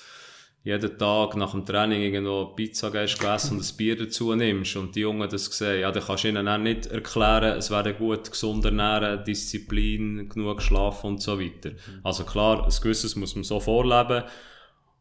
[0.69, 5.01] jeden Tag nach dem Training irgendwo Pizza gegessen und ein Bier dazu nimmst und die
[5.01, 8.67] Jungen das sehen, ja, dann kannst du ihnen auch nicht erklären, es wäre gut, gesund
[8.67, 11.71] ernähren, Disziplin, genug schlafen und so weiter.
[12.03, 14.25] Also klar, ein gewisses muss man so vorleben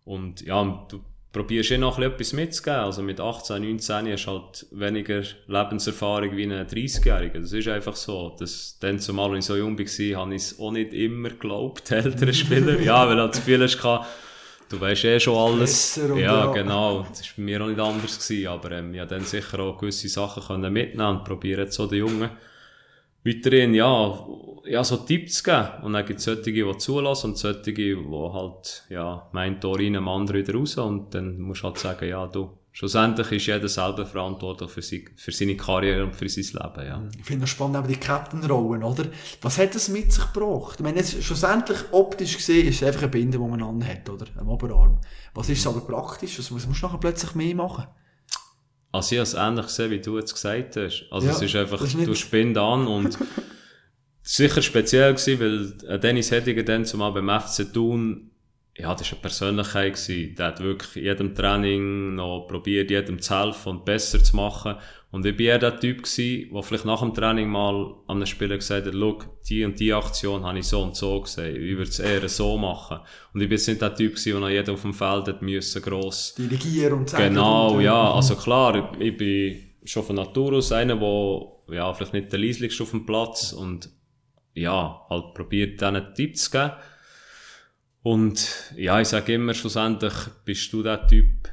[0.06, 1.02] und ja, du
[1.34, 2.80] probierst eh noch etwas mitzugeben.
[2.80, 7.42] Also mit 18, 19 hast du halt weniger Lebenserfahrung wie ein 30-Jähriger.
[7.42, 8.38] Das ist einfach so.
[8.40, 11.96] Das, dann zumal, ich so jung war, habe ich es auch nicht immer geglaubt, die
[11.96, 12.80] älteren Spieler.
[12.80, 14.08] ja, weil halt zu viel hast gehabt,
[14.70, 15.96] du weißt eh schon alles.
[15.96, 16.52] Ja, ja.
[16.52, 17.06] genau.
[17.10, 18.48] Das war bei mir auch nicht anders gewesen.
[18.48, 21.88] Aber, ähm, ich konnte dann sicher auch gewisse Sachen können mitnehmen und probieren jetzt so
[21.88, 22.30] den Jungen
[23.28, 24.26] weiterhin, ja,
[24.66, 25.68] ja, so Tipps geben.
[25.84, 29.96] Und dann gibt es solche, die zulassen und solche, die halt, ja, mein Tor rein,
[29.96, 30.78] am anderen wieder raus.
[30.78, 35.10] Und dann musst du halt sagen, ja, du, schlussendlich ist jeder selber verantwortlich für, sie,
[35.16, 37.04] für seine Karriere und für sein Leben, ja.
[37.18, 39.06] Ich finde es spannend, eben die Captain-Rollen, oder?
[39.42, 40.76] Was hat das mit sich gebracht?
[40.78, 44.28] Ich meine, jetzt schlussendlich optisch gesehen ist es einfach ein Binde, die man anhat, oder?
[44.36, 45.00] Am Oberarm.
[45.34, 46.38] Was ist es aber praktisch?
[46.38, 47.88] Was musst du nachher plötzlich mehr machen?
[48.92, 51.08] Also ich habe es ähnlich gesehen, wie du jetzt gesagt hast.
[51.10, 53.18] Also Ja, es ist einfach, ist du spinnt an und
[54.22, 58.27] sicher speziell gewesen, weil äh, Dennis Hediger dann zumal beim FC Thun,
[58.78, 60.36] ja, das war eine Persönlichkeit gewesen.
[60.36, 64.76] Der hat wirklich jedem Training noch probiert, jedem zu helfen und besser zu machen.
[65.10, 68.26] Und ich bin eher der Typ gewesen, der vielleicht nach dem Training mal an einem
[68.28, 69.20] Spieler gesagt hat, schau,
[69.50, 71.56] die und die Aktion habe ich so und so gesehen.
[71.56, 73.00] Ich würde es eher so machen.
[73.34, 75.42] Und ich bin jetzt nicht der Typ gewesen, der noch jeder auf dem Feld hat
[75.42, 77.34] müssen, gross Dirigieren und sagen.
[77.34, 78.12] Genau, und, äh, ja.
[78.14, 82.40] Also klar, ich, ich bin schon von Natur aus einer, der ja, vielleicht nicht der
[82.40, 83.90] leislichste auf dem Platz und
[84.54, 86.74] ja, halt probiert denen Tipps zu geben.
[88.08, 90.14] Und ja, ich sage immer, schlussendlich
[90.46, 91.50] bist du der Typ,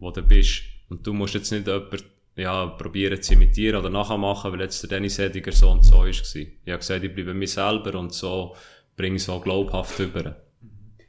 [0.00, 0.62] wo du bist.
[0.88, 2.02] Und du musst jetzt nicht jemanden
[2.34, 6.08] ja, probieren zu imitieren oder nachmachen, weil jetzt der Dennis Hediger so und so war.
[6.08, 6.26] Ich
[6.66, 8.56] habe gesagt, ich bleibe mir selber und so
[8.96, 10.34] bringe ich es auch glaubhaft über.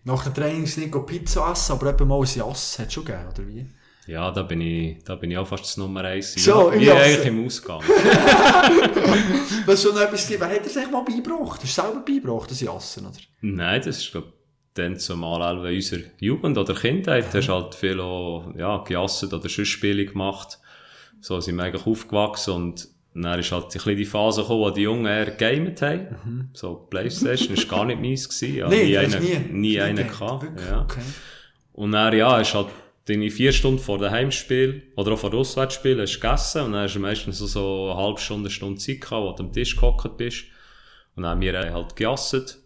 [0.03, 3.03] Nach dem Training nicht go Pizza essen, aber eben mal ein Jass hat es schon
[3.03, 3.65] gegeben, oder wie?
[4.05, 6.35] Ja, da bin ich, da bin ich auch fast das Nummer eins.
[6.35, 7.81] So, im wie eigentlich im Ausgang.
[9.65, 10.29] Was schon noch etwas?
[10.29, 11.63] Wer hat das eigentlich mal beigebracht?
[11.63, 13.17] Hast du selber beigebracht, das Jassen, oder?
[13.41, 14.34] Nein, das ist, glaub,
[14.75, 19.49] dann zumal auch in unserer Jugend oder Kindheit, hast halt viel auch, ja, gejasset oder
[19.49, 20.59] sonst Spiele gemacht.
[21.21, 24.81] So sind wir eigentlich aufgewachsen und dann ist halt ein die Phase gekommen, wo die
[24.81, 26.49] Jungen eher gegamet haben.
[26.53, 28.57] So, Playstation ist gar nicht meins gewesen.
[28.57, 30.45] Ja, Nee, nie einen, nie- nie einen gehabt?
[30.69, 30.81] Ja.
[30.81, 30.99] Okay.
[31.71, 32.67] Und dann, ja, ist halt
[33.05, 36.71] deine vier Stunden vor dem Heimspiel oder auch vor dem Auswärtsspiel hast du gegessen und
[36.73, 39.43] dann hast du meistens so, so eine halbe Stunde, eine Stunde Zeit gehabt, wo du
[39.43, 40.43] am Tisch gehockt bist.
[41.15, 42.57] Und dann haben wir halt gejasset.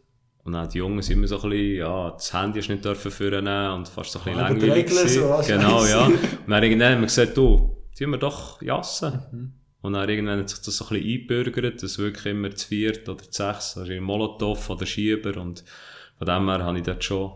[0.43, 3.11] Und dann die Jungs sind immer so ein bisschen, ja, das Handy du nicht dürfen
[3.11, 6.05] führen und fast so ein bisschen aber die langweilig Regeln so, Genau, ja.
[6.05, 9.21] Und dann irgendwann haben wir gesagt, du, tun wir doch jassen.
[9.31, 9.53] Mhm.
[9.81, 13.07] Und dann irgendwann hat sich das so ein bisschen eingebürgert, dass wirklich immer zu viert
[13.07, 15.63] oder zu sechs, also in Molotow oder Schieber und
[16.17, 17.31] von dem her habe ich dort schon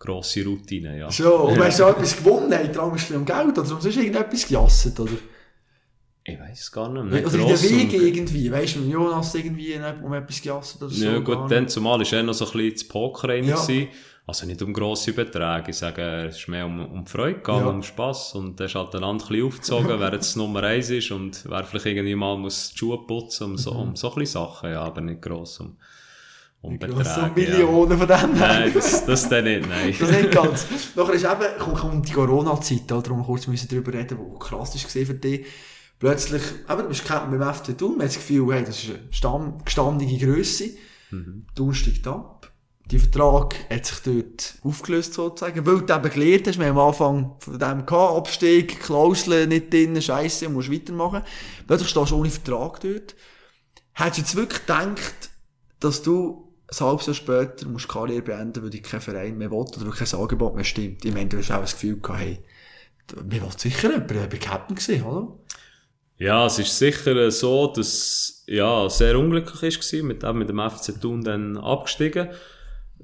[0.00, 1.10] grosse Routine, ja.
[1.10, 2.52] Schon, und hast du auch etwas gewonnen?
[2.52, 5.12] Hey, Traum ist um Geld oder sonst irgendetwas gejasset, oder?
[6.26, 7.04] Ich weiß gar nicht.
[7.12, 10.90] nicht Oder in der Wege irgendwie, weißt du, mit Jonas irgendwie um etwas gejasset oder
[10.90, 11.04] so?
[11.04, 13.34] Ja, gut, dann zumal war er noch so ein bisschen das Poker.
[13.34, 13.54] Ja.
[13.60, 13.88] gewesen.
[14.26, 15.70] Also nicht um grosse Beträge.
[15.70, 17.70] Ich sage, es ist mehr um, um Freude gegangen, Ja.
[17.70, 18.34] um Spass.
[18.34, 21.84] Und da ist halt ein bisschen aufgezogen, wer jetzt Nummer eins ist und wer vielleicht
[21.84, 25.02] irgendwie mal muss die Schuhe putzen, um so, um so ein bisschen Sachen, ja, aber
[25.02, 25.76] nicht gross um,
[26.62, 27.04] um Ja, Beträge.
[27.04, 27.32] so ja.
[27.36, 28.38] Millionen von dem.
[28.38, 29.94] Nein, das, das dann nicht, nein.
[30.00, 30.66] Das nicht ganz.
[30.96, 34.88] Nachher ist eben, kommt, kommt die Corona-Zeit, darum kurz müssen drüber reden, wo krass ist
[34.88, 35.44] gewesen für dich.
[35.98, 39.12] Plötzlich, eben, du bist dem FC Thun, man hat das Gefühl, hey, das ist eine
[39.12, 40.70] Stamm, gestandige Grösse.
[41.10, 41.46] Mhm.
[41.54, 42.52] Thun steigt ab.
[42.90, 46.88] Die Vertrag hat sich dort aufgelöst, sozusagen, weil du eben gelernt hast, wir haben am
[46.88, 51.22] Anfang von dem gehabt, Abstieg, Klauseln nicht drin, Scheisse, musst weitermachen.
[51.66, 53.14] Plötzlich stehst du ohne Vertrag dort.
[53.92, 55.30] Hättest du jetzt wirklich gedacht,
[55.80, 59.50] dass du ein halbes Jahr später musst die Karriere beenden, weil dich kein Verein mehr
[59.50, 61.04] will oder weil kein Angebot mehr stimmt?
[61.04, 62.44] Ich meine, du hast auch das Gefühl gehabt, hey,
[63.24, 65.38] mir will sicher jemand, ich bin Captain gewesen, oder?
[66.24, 70.98] Ja, es ist sicher so, dass ja sehr unglücklich ist mit dem mit dem FC
[70.98, 72.30] Thun dann abgestiegen.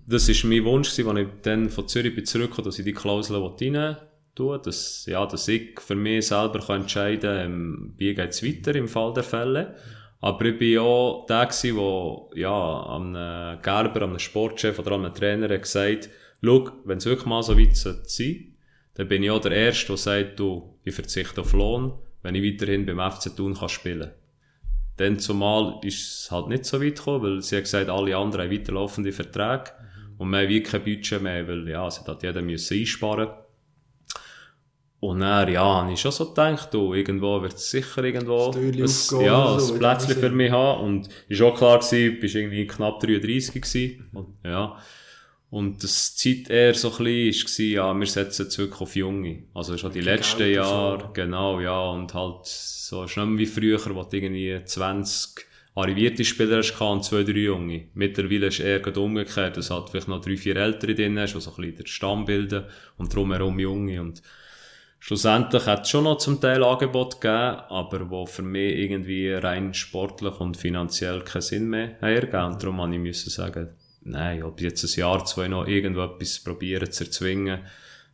[0.06, 2.94] Das ist mein Wunsch gewesen, als ich dann von Zürich bin zurückgekommen, dass ich die
[2.94, 3.98] Klausel rein
[4.34, 8.88] tue, dass ja, dass ich für mich selber kann entscheiden, ähm, wie geht's weiter im
[8.88, 9.74] Fall der Fälle.
[10.22, 13.12] Aber ich bin auch der gewesen, wo ja am
[13.60, 16.08] Gerber, am Sportchef oder am Trainer gesagt,
[16.42, 18.46] schau, wenn es wirklich mal so weit sein
[18.94, 21.92] dann bin ich auch der Erste, der sagt, du, ich verzichte auf Lohn,
[22.22, 24.10] wenn ich weiterhin beim FC Thun kann spielen
[24.96, 28.44] Dann zumal ist es halt nicht so weit gekommen, weil sie hat gesagt, alle anderen
[28.44, 29.72] haben weiterlaufende Verträge
[30.18, 33.28] und wir haben wie kein Budget mehr, weil ja, es hat halt jeder müssen einsparen
[35.00, 38.74] und dann, ja, habe ich schon so gedacht, du, irgendwo wird es sicher irgendwo ein,
[38.74, 40.84] ja, so, ein in Plätzchen für mich haben.
[40.84, 44.10] Und ist auch klar gewesen, du bist irgendwie knapp 33 gewesen.
[44.12, 44.76] Und, ja.
[45.50, 49.42] Und das Zeit eher so ein bisschen war, ja, wir setzen jetzt wirklich auf Junge.
[49.52, 50.54] Also schon die letzten und so.
[50.54, 51.90] Jahre, genau, ja.
[51.90, 55.44] Und halt, so, ist nicht mehr wie früher, wo du irgendwie 20
[55.74, 57.88] arrivierte Spieler hast und zwei, drei Junge.
[57.94, 61.40] Mittlerweile ist eher gerade umgekehrt, dass halt vielleicht noch drei, vier Ältere drin hast, die
[61.40, 62.64] so ein bisschen den Stamm bilden
[62.96, 64.00] und drumherum Junge.
[64.00, 64.22] Und
[65.00, 69.74] schlussendlich hat es schon noch zum Teil Angebot gegeben, aber wo für mich irgendwie rein
[69.74, 72.44] sportlich und finanziell keinen Sinn mehr ergeben.
[72.44, 73.70] Und darum musste ich sagen,
[74.02, 77.60] nein, ob jetzt ein Jahr, zwei noch irgendwo etwas probieren zu erzwingen,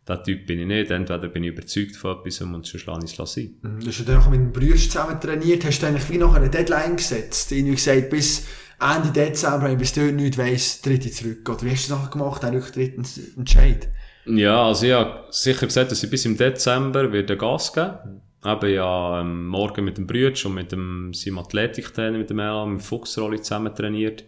[0.07, 0.91] der Typ bin ich nicht.
[0.91, 3.57] Entweder bin ich überzeugt von etwas und sonst lasse ich es sein.
[3.80, 6.34] Du hast ja dann auch mit dem Brüder zusammen trainiert, hast du eigentlich wie noch
[6.34, 7.51] eine Deadline gesetzt?
[7.51, 8.47] Irgendwie gesagt, bis
[8.78, 11.49] Ende Dezember, bis dort nichts weiss, tritt ich zurück.
[11.49, 13.07] Oder wie hast du das nachher gemacht, den rücktritten
[13.37, 13.89] Entscheid?
[14.26, 18.74] Ja, also ich habe sicher gesagt, dass ich bis im Dezember wieder Gas geben Eben
[18.74, 22.80] ja ähm, morgen mit dem Brütsch und mit dem seinem Athletiktrainer, mit dem Elan, mit
[22.80, 24.24] dem Fuchsrolli zusammen trainiert.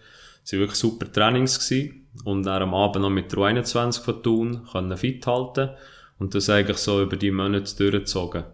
[0.49, 2.09] Es waren wirklich super Trainings gewesen.
[2.25, 5.69] Und dann am Abend noch mit der U21 von Thun können fit halten.
[6.19, 8.45] Und das eigentlich so über die Monate durchgezogen.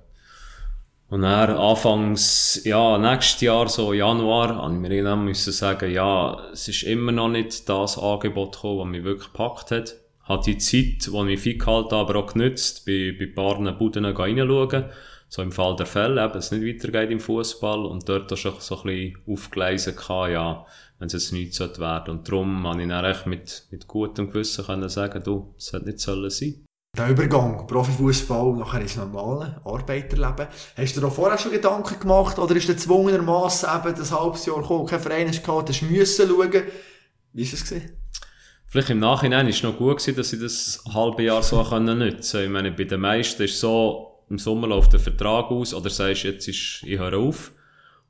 [1.09, 6.67] Und dann anfangs, ja, nächstes Jahr, so Januar, ich mir irgendwann müssen sagen, ja, es
[6.67, 9.95] ist immer noch nicht das Angebot gekommen, das mich wirklich gepackt hat.
[10.25, 14.05] Hat die Zeit, die ich mich fit gehalten aber auch genützt, bei, bei paar Buden
[14.05, 14.87] reinschauen.
[15.29, 18.79] So im Fall der Fälle, eben, es nicht weitergeht im Fußball und dort auch so
[18.79, 19.95] ein bisschen aufgelesen
[20.33, 20.67] ja,
[20.99, 22.19] wenn es jetzt nichts sollte werden.
[22.19, 25.87] Und darum habe ich dann echt mit, mit gutem Gewissen können sagen, du, es hätte
[25.87, 26.65] nicht sollen sein.
[26.97, 30.47] Der Übergang, Profifußball, nachher ins normale Arbeiterleben.
[30.77, 34.61] Hast du dir vorher schon Gedanken gemacht oder ist der gezwungenermassen eben das halbes Jahr
[34.61, 36.63] gekommen, kein Verein hast gehabt, hast müssen schauen?
[37.33, 37.91] Wie ist es gewesen?
[38.67, 41.99] Vielleicht im Nachhinein ist es noch gut gewesen, dass ich das halbe Jahr so können
[41.99, 45.75] nutzen Ich meine, bei den meisten ist es so, im Sommer läuft der Vertrag aus,
[45.75, 47.53] oder sagst jetzt ist, ich höre auf.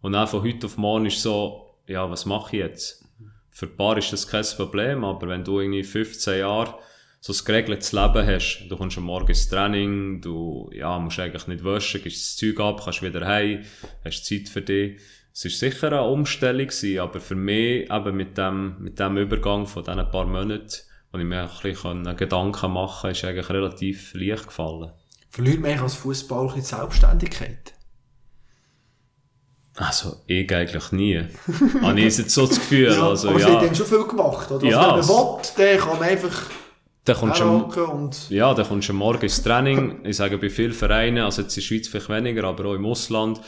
[0.03, 3.05] Und dann von heute auf morgen ist so, ja, was mache ich jetzt?
[3.51, 6.75] Für ein paar ist das kein Problem, aber wenn du irgendwie 15 Jahre
[7.21, 11.47] so ein geregeltes Leben hast, du kommst am Morgen ins Training, du, ja, musst eigentlich
[11.47, 13.65] nicht waschen, gehst das Zeug ab, kannst wieder heim,
[14.05, 15.01] hast Zeit für dich.
[15.33, 19.67] Es ist sicher eine Umstellung gewesen, aber für mich eben mit dem, mit dem Übergang
[19.67, 20.71] von diesen paar Monaten,
[21.13, 24.93] wo ich mir ein bisschen Gedanken machen konnte, ist eigentlich relativ leicht gefallen.
[25.31, 27.74] Verliert man eigentlich als Fußballer die Selbstständigkeit?
[29.77, 31.25] Also, ich eigentlich nie.
[31.83, 32.93] Habe ich jetzt so das Gefühl.
[32.93, 33.47] Ja, also, aber ja.
[33.47, 34.67] sie haben schon viel gemacht, oder?
[34.67, 35.15] Ja, Also,
[35.57, 36.43] wenn man will, kann man einfach
[37.05, 40.05] Dann kommst du am, ja, dann kommst du am Morgen ins Training.
[40.05, 42.87] Ich sage, bei vielen Vereinen, also jetzt in der Schweiz vielleicht weniger, aber auch im
[42.87, 43.41] Ausland,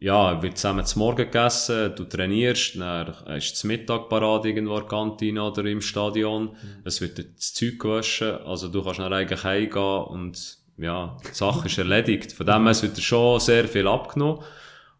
[0.00, 4.80] ja, wird zusammen zum Morgen gegessen, du trainierst, dann ist das Mittag parat irgendwo in
[4.80, 9.42] der Kantine oder im Stadion, es wird das Zeug gewaschen, also du kannst dann eigentlich
[9.42, 12.32] heimgehen und ja, die Sache ist erledigt.
[12.32, 14.40] Von dem her wird schon sehr viel abgenommen.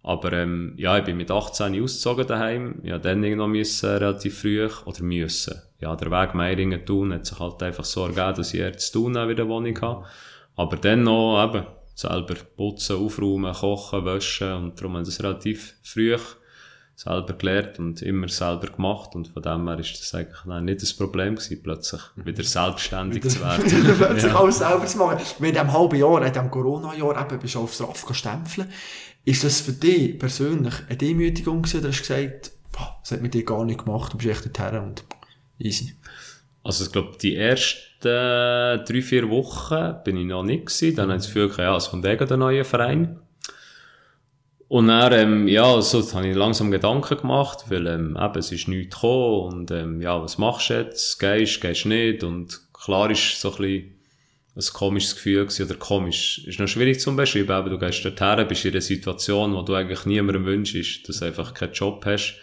[0.03, 2.81] Aber ähm, ja, ich bin mit 18 ausgezogen daheim.
[2.83, 5.61] Ja, dann irgendwann müssen, relativ früh, oder müssen.
[5.81, 9.15] Ja, der Weg Meiringen tun hat sich halt einfach so ergeben, dass ich zu tun
[9.15, 10.07] wieder eine Wohnung habe.
[10.57, 16.17] Aber dann noch eben selber putzen, aufräumen, kochen, waschen und darum haben das relativ früh
[16.99, 20.83] selber gelernt und immer selber gemacht und von dem her ist das eigentlich nein, nicht
[20.83, 23.65] das Problem gewesen, plötzlich wieder selbstständig zu werden.
[23.99, 24.41] plötzlich Ja.
[24.41, 25.19] alles selber zu machen.
[25.39, 28.69] Wir in diesem halben Jahr, in diesem Corona-Jahr, eben, bist du aufs RAF stempeln.
[29.29, 33.21] Ist das für dich persönlich eine Demütigung gewesen, oder hast du gesagt, boah, das hat
[33.21, 35.05] mit dir gar nicht gemacht, du bist echt dorthin und
[35.59, 35.97] easy.
[36.65, 40.97] Also ich glaube, die ersten drei, vier Wochen bin ich noch nicht gewesen.
[40.97, 43.21] Dann haben sie das Gefühl, ja, es kommt eh ein neuer Verein.
[44.69, 48.67] Und dann, ähm, ja, so habe ich langsam Gedanken gemacht, weil ähm, eben, es ist
[48.67, 51.19] nichts gekommen und ähm, ja, was machst du jetzt?
[51.19, 52.25] Gehst, gehst nicht?
[52.25, 53.98] Und klar ist so ein bisschen
[54.59, 58.49] ein komisches Gefühl gewesen, oder komisch, ist noch schwierig zu beschreiben, aber du gehst dorthin,
[58.49, 62.35] bist in einer Situation, wo du eigentlich niemandem wünschst, dass du einfach keinen Job hast.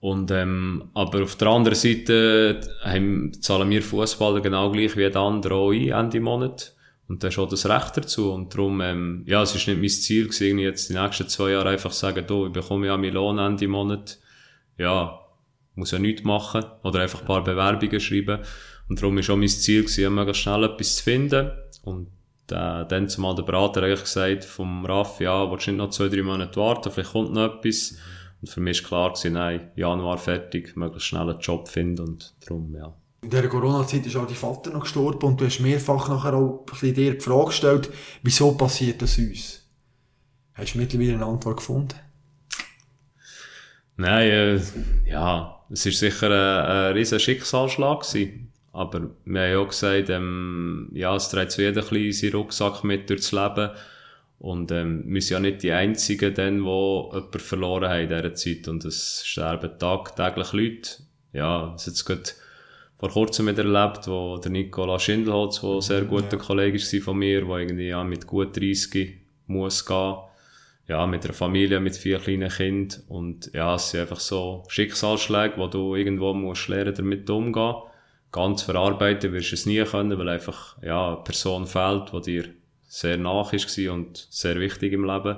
[0.00, 5.20] Und, ähm, aber auf der anderen Seite haben, zahlen wir Fußballer genau gleich wie jeder
[5.20, 6.74] andere auch ein, Ende Monat.
[7.06, 8.32] Und da ist auch das Recht dazu.
[8.32, 11.70] Und darum, ähm, ja, es ist nicht mein Ziel gewesen, jetzt die nächsten zwei Jahre
[11.70, 14.18] einfach sagen, du, ich bekomme ja meinen Lohn Ende Monat.
[14.78, 15.20] Ja,
[15.74, 16.64] muss ja nichts machen.
[16.82, 18.40] Oder einfach ein paar Bewerbungen schreiben.
[18.88, 21.50] Und darum ist auch mein Ziel gewesen, möglichst schnell etwas zu finden.
[21.82, 22.08] Und
[22.50, 26.08] äh, dann zumal der Berater eigentlich gesagt vom Raff, ja, willst du nicht noch zwei,
[26.08, 27.96] drei Monate warten, vielleicht kommt noch etwas.
[28.40, 32.34] Und für mich ist klar gewesen, nein, Januar fertig, möglichst schnell einen Job finden und
[32.46, 32.94] darum, ja.
[33.22, 36.66] In dieser Corona-Zeit ist auch dein Vater noch gestorben und du hast mehrfach nachher auch
[36.70, 37.90] ein dir die Frage gestellt,
[38.22, 39.66] wieso passiert das uns?
[40.52, 41.94] Hast du mittlerweile eine Antwort gefunden?
[43.96, 44.60] Nein, äh,
[45.06, 48.43] ja, es ist sicher ein, ein riesen Schicksalsschlag gewesen.
[48.74, 52.40] Aber wir haben ja auch gesagt, ähm, ja, es trägt so jeder ein bisschen seinen
[52.40, 53.70] Rucksack mit durchs Leben.
[54.40, 58.34] Und ähm, wir sind ja nicht die Einzigen, dann, die jemanden verloren haben in dieser
[58.34, 58.66] Zeit.
[58.66, 60.90] Und es sterben tagtäglich Leute.
[61.32, 62.22] Ja, es hat jetzt gerade
[62.98, 67.18] vor kurzem wieder erlebt, wo der Nicola Schindelholz, der ein sehr guter Kollege war von
[67.18, 70.16] mir, der irgendwie ja, mit gut 30 muss gehen.
[70.88, 73.02] Ja, mit einer Familie, mit vier kleinen Kindern.
[73.06, 77.93] Und ja, es sind einfach so Schicksalsschläge, wo du irgendwo musst lernen, damit umzugehen.
[78.34, 82.44] Ganz verarbeiten wirst du es nie können, weil einfach, ja, eine Person fehlt, die dir
[82.88, 85.36] sehr nach ist und sehr wichtig im Leben.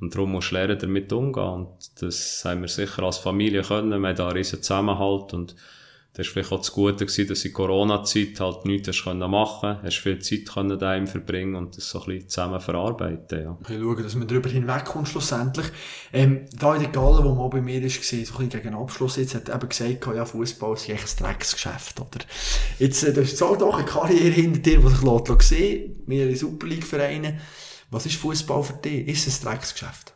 [0.00, 1.52] Und darum musst du lernen, damit umzugehen.
[1.52, 3.90] Und das haben wir sicher als Familie können.
[3.90, 5.54] Wir haben da einen riesen Zusammenhalt und
[6.14, 9.78] das war vielleicht auch das Gute gewesen, dass in Corona-Zeit halt nichts machen.
[9.82, 13.52] Hast viel Zeit können daheim verbringen und das so ein bisschen zusammen verarbeiten, ja.
[13.52, 15.66] Bisschen schauen, dass man darüber hinwegkommt schlussendlich.
[16.12, 18.74] Ähm, da in der Galle, wo man auch bei mir gesehen, so ein bisschen gegen
[18.74, 22.20] Abschluss jetzt, hat eben gesagt, ja, Fußball ist echt ein Drecksgeschäft, oder?
[22.78, 26.36] Jetzt, äh, du hast auch doch eine Karriere hinter dir, die sich lässt sehen, mehrere
[26.36, 27.40] Super League-Vereine.
[27.90, 29.08] Was ist Fußball für dich?
[29.08, 30.12] Ist es ein Drecksgeschäft?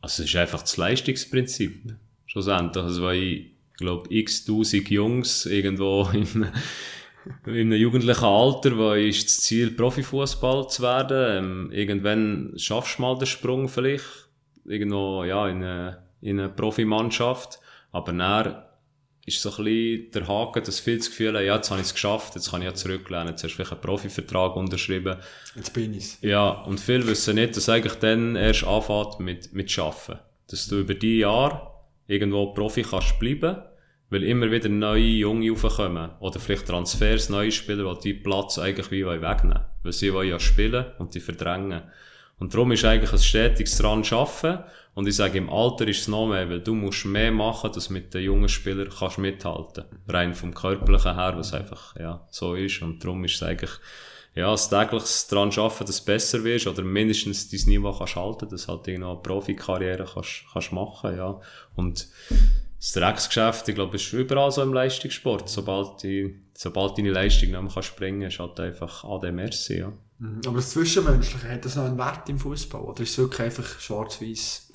[0.00, 1.96] Also es ist einfach das Leistungsprinzip.
[2.24, 2.82] Schlussendlich.
[2.82, 6.46] Also weil ich glaube, x tausend Jungs irgendwo in,
[7.46, 11.44] in einem jugendlichen Alter, wo ist das Ziel, Profifußball zu werden.
[11.44, 14.04] Ähm, irgendwann schaffst du mal den Sprung vielleicht.
[14.64, 17.60] Irgendwo, ja, in eine, in eine Profimannschaft.
[17.92, 18.62] Aber dann
[19.26, 21.86] ist so ein bisschen der Haken, dass viele das Gefühl haben, ja, jetzt habe ich
[21.86, 25.16] es geschafft, jetzt kann ich ja zurücklehnen, jetzt hast du vielleicht einen Profivertrag unterschrieben.
[25.54, 26.18] Jetzt bin ich's.
[26.20, 30.18] Ja, und viele wissen nicht, dass eigentlich dann erst anfängt mit, mit Schaffen.
[30.48, 31.73] Dass du über die Jahre
[32.06, 33.56] irgendwo Profi kannst bleiben,
[34.10, 36.10] weil immer wieder neue Junge raufkommen.
[36.20, 39.64] Oder vielleicht Transfers, neue Spieler, die die Platz eigentlich wie wegnehmen wollen.
[39.82, 41.82] Weil sie wollen ja spielen und die verdrängen.
[42.38, 44.58] Und darum ist eigentlich ein stetiges dran schaffen.
[44.94, 47.90] Und ich sage, im Alter ist es noch mehr, weil du musst mehr machen, dass
[47.90, 49.84] mit den jungen Spielern kannst mithalten.
[50.08, 52.82] Rein vom Körperlichen her, was einfach, ja, so ist.
[52.82, 53.72] Und darum ist es eigentlich,
[54.34, 58.48] ja, das tägliches dran schaffen, dass du besser wirst, oder mindestens dein Niveau kannst halten,
[58.48, 61.40] dass halt irgendwo eine Profikarriere kannst, kannst machen, ja.
[61.76, 62.08] Und
[62.78, 65.48] das Drecksgeschäft, ich glaube, ist überall so im Leistungssport.
[65.48, 69.92] Sobald, die, sobald deine Leistung nicht mehr kannst bringen, ist halt einfach AD Merci, ja.
[70.46, 72.80] Aber das Zwischenmenschliche, hat das noch einen Wert im Fußball?
[72.82, 74.70] Oder ist es wirklich einfach schwarz-weiß?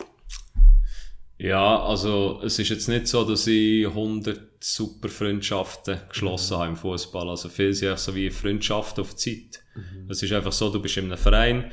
[1.40, 6.76] Ja, also es ist jetzt nicht so, dass ich 100 super Freundschaften geschlossen habe im
[6.76, 7.30] Fußball.
[7.30, 9.62] Also viel sind so wie Freundschaften auf Zeit.
[10.10, 11.72] Es ist einfach so, du bist in einem Verein,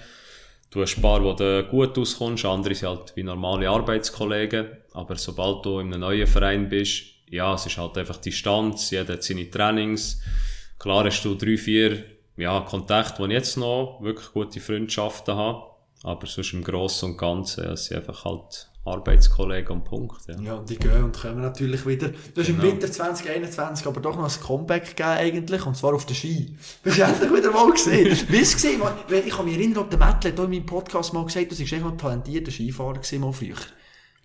[0.71, 4.69] du hast ein paar, wo du gut auskommst, andere sind halt wie normale Arbeitskollegen.
[4.93, 9.15] Aber sobald du in einem neuen Verein bist, ja, es ist halt einfach Distanz, jeder
[9.15, 10.21] hat seine Trainings.
[10.79, 12.05] Klar hast du drei, vier
[12.37, 15.71] ja, Kontakte, wo ich jetzt noch wirklich gute Freundschaften habe.
[16.05, 20.21] Aber sonst im Grossen und Ganzen, ja, es sind einfach halt Arbeitskollegen und Punkt.
[20.29, 20.41] Ja.
[20.41, 22.09] Ja, und die gehen und kommen natürlich wieder.
[22.35, 22.73] Du hast im Genau.
[22.73, 26.57] Winter 2021 aber doch noch ein Comeback gegeben eigentlich, und zwar auf der Ski.
[26.83, 28.17] Bist du endlich wieder mal gesehen?
[28.29, 28.81] Wie es gesehen?
[29.27, 31.73] Ich kann mich erinnern, ob der Mettl hat in meinem Podcast mal gesagt, du bist
[31.73, 33.55] echt ein talentierter Skifahrer gewesen, mal früher.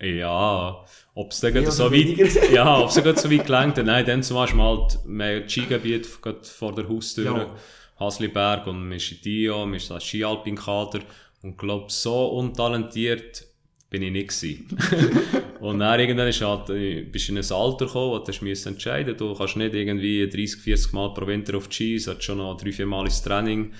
[0.00, 0.84] Ja,
[1.14, 3.86] ob es dann so weit, ja, ob es dann so weit gelangt hat.
[3.86, 7.54] Nein, dann zum Beispiel halt, mehr Skigebiet vor der Haustür, Ja.
[8.00, 11.00] Hasliberg und ist in Dio, ist ein Skialpin-Kader
[11.42, 13.44] und glaub, so untalentiert
[13.92, 14.64] bin ich nicht
[15.60, 18.40] und dann irgendwann ist halt, äh, bist du in ein Alter gekommen, wo du hast
[18.40, 22.06] müssen entscheiden, du kannst nicht irgendwie 30, 40 Mal pro Winter auf die Ski, es
[22.06, 23.72] hat schon noch drei, vier Mal ins Training.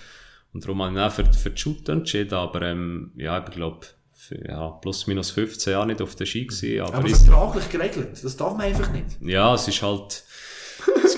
[0.53, 3.87] Und darum habe ich dann für, für die Shoot entschieden, aber ähm, ja, ich glaube,
[4.47, 8.23] ja, plus minus 15 Jahre nicht auf der Ski gewesen, aber, Aber ist, vertraglich geregelt,
[8.23, 9.07] das darf man einfach nicht.
[9.23, 10.25] ja, es ist halt,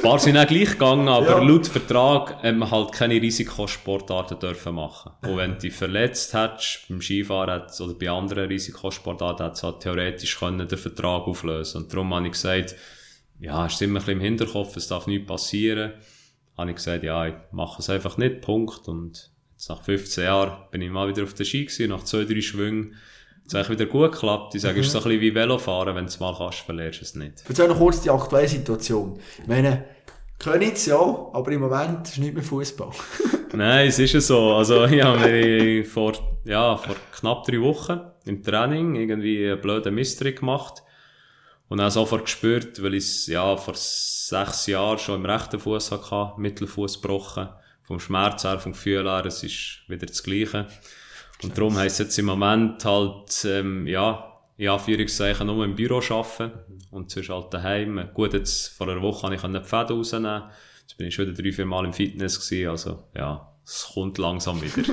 [0.05, 1.39] paar sind auch gleich gegangen, aber Ja.
[1.43, 5.13] laut Vertrag hat man halt keine Risikosportarten dürfen machen.
[5.23, 9.81] Und wenn du dich verletzt hättest, beim Skifahren oder bei anderen Risikosportarten, hätte es halt
[9.81, 12.75] theoretisch können den Vertrag auflösen Und darum habe ich gesagt,
[13.41, 15.95] ja, ist immer ein bisschen im Hinterkopf, es darf nichts passieren.
[16.57, 18.87] Habe ich gesagt, ja, ich mache es einfach nicht, Punkt.
[18.87, 22.25] Und jetzt nach 15 Jahren bin ich mal wieder auf der Ski gewesen, nach zwei,
[22.25, 22.95] drei Schwüngen.
[23.47, 24.55] Es hat eigentlich wieder gut geklappt.
[24.55, 27.01] Ich sage, es ist so ein bisschen wie Velofahren, wenn du es mal kannst, verlierst
[27.01, 27.45] du es nicht.
[27.47, 29.19] Erzähl noch kurz die aktuelle Situation.
[29.43, 29.85] Ich meine,
[30.45, 32.91] Königs ja, aber im Moment ist nicht mehr Fußball.
[33.55, 34.53] Nein, es ist ja so.
[34.53, 36.13] Also, ich habe mir vor,
[36.45, 40.83] ja, vor knapp drei Wochen im Training irgendwie einen blöden Mystery gemacht.
[41.69, 45.93] Und dann sofort gespürt, weil ich es, ja, vor sechs Jahren schon im rechten Fuß
[45.93, 47.49] hatte, Mittelfuß gebrochen.
[47.83, 50.67] Vom Schmerz her, vom Gefühl her, es ist wieder das Gleiche.
[51.43, 55.97] Und darum heisst es jetzt im Moment halt, ähm, ja, in Anführungszeichen nur im Büro
[55.97, 56.53] arbeiten
[56.91, 58.09] und sonst halt daheim.
[58.15, 60.43] Gut, jetzt vor einer Woche konnte ich die Fäden rausnehmen.
[60.83, 64.19] Jetzt bin ich schon wieder drei, vier Mal im Fitness gewesen, also, ja, es kommt
[64.19, 64.87] langsam wieder.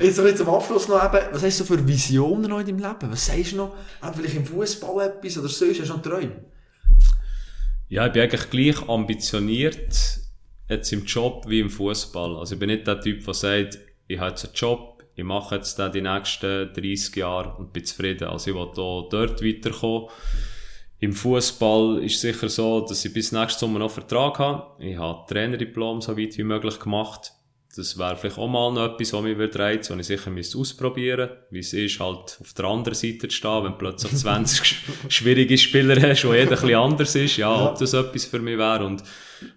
[0.04, 3.12] Jetzt noch zum Abschluss noch eben, was hast du für Visionen noch in deinem Leben?
[3.12, 3.76] Was sagst du noch?
[4.16, 6.44] Vielleicht im Fußball etwas oder sonst, hast du noch Träume?
[7.88, 10.20] Ja, ich bin eigentlich gleich ambitioniert
[10.68, 12.36] jetzt im Job wie im Fußball.
[12.36, 14.89] Also ich bin nicht der Typ, der sagt, ich habe jetzt einen Job,
[15.20, 18.28] ich mache jetzt den die nächsten 30 Jahre und bin zufrieden.
[18.28, 20.08] Also ich will auch dort weiterkommen.
[20.98, 24.82] Im Fußball ist es sicher so, dass ich bis nächsten Sommer noch Vertrag habe.
[24.82, 27.32] Ich habe Trainerdiplom so weit wie möglich gemacht.
[27.76, 30.58] Das wäre vielleicht auch mal noch etwas, was mich würde reizen, was ich sicher müsste
[30.58, 34.60] ausprobieren Wie es ist, halt auf der anderen Seite zu stehen, wenn du plötzlich 20
[34.62, 34.74] sch-
[35.08, 37.36] schwierige Spieler hast, wo jeder ein bisschen anders ist.
[37.36, 38.84] Ja, ob das etwas für mich wäre.
[38.84, 39.04] Und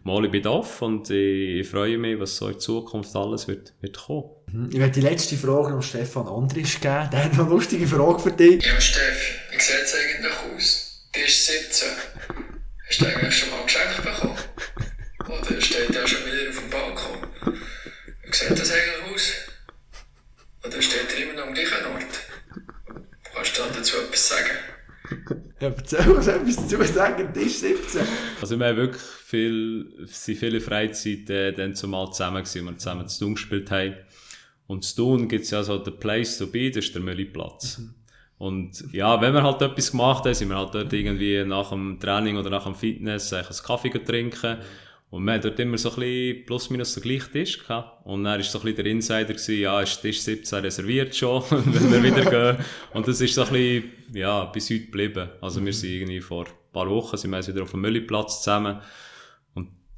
[0.03, 3.73] mal, ich bin offen und ich, ich freue mich, was so in Zukunft alles wird,
[3.81, 4.29] wird kommen.
[4.69, 7.09] Ich werde die letzte Frage noch Stefan Andrisch geben.
[7.11, 8.63] Der hat noch eine lustige Frage für dich.
[8.63, 11.09] Ja, Steff, wie sieht es eigentlich aus?
[11.15, 11.89] Die ist 17.
[12.87, 14.37] Hast du eigentlich schon mal ein Geschenk bekommen?
[15.25, 17.55] Oder steht der schon wieder auf dem Balkon?
[18.25, 19.31] Wie sieht das eigentlich aus?
[20.67, 22.63] Oder steht er immer noch am gleichen Ort?
[23.33, 24.57] Kannst du dazu etwas sagen?
[25.61, 27.33] Ja, erzähl uns etwas dazu sagen.
[27.33, 28.01] Die ist 17.
[28.39, 33.07] Also wir haben wirklich viel, sind viele Freizeit äh, dann zumal zusammen gewesen, wir zusammen
[33.07, 33.95] zu tun gespielt haben.
[34.67, 37.81] Und zu tun gibt's ja so den Place to be, das ist der Mülliplatz.
[38.37, 41.99] Und ja, wenn wir halt etwas gemacht haben, sind wir halt dort irgendwie nach dem
[41.99, 44.57] Training oder nach dem Fitness einen Kaffee trinken.
[45.11, 48.05] Und wir haben dort immer so ein bisschen plus minus den gleichen Tisch gehabt.
[48.05, 51.43] Und dann war so ein bisschen der Insider gewesen, ja, ist Tisch 17 reserviert schon,
[51.51, 52.65] wenn wir wieder gehen.
[52.93, 55.29] Und das ist so ein bisschen, ja, bis heute geblieben.
[55.39, 58.41] Also wir sind irgendwie vor ein paar Wochen sind wir jetzt wieder auf dem Mülliplatz
[58.41, 58.81] zusammen.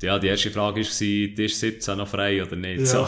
[0.02, 2.82] Ja, die erste Frage war, Tisch 17 noch frei oder nicht?
[2.82, 2.86] Ja.
[2.86, 3.00] So.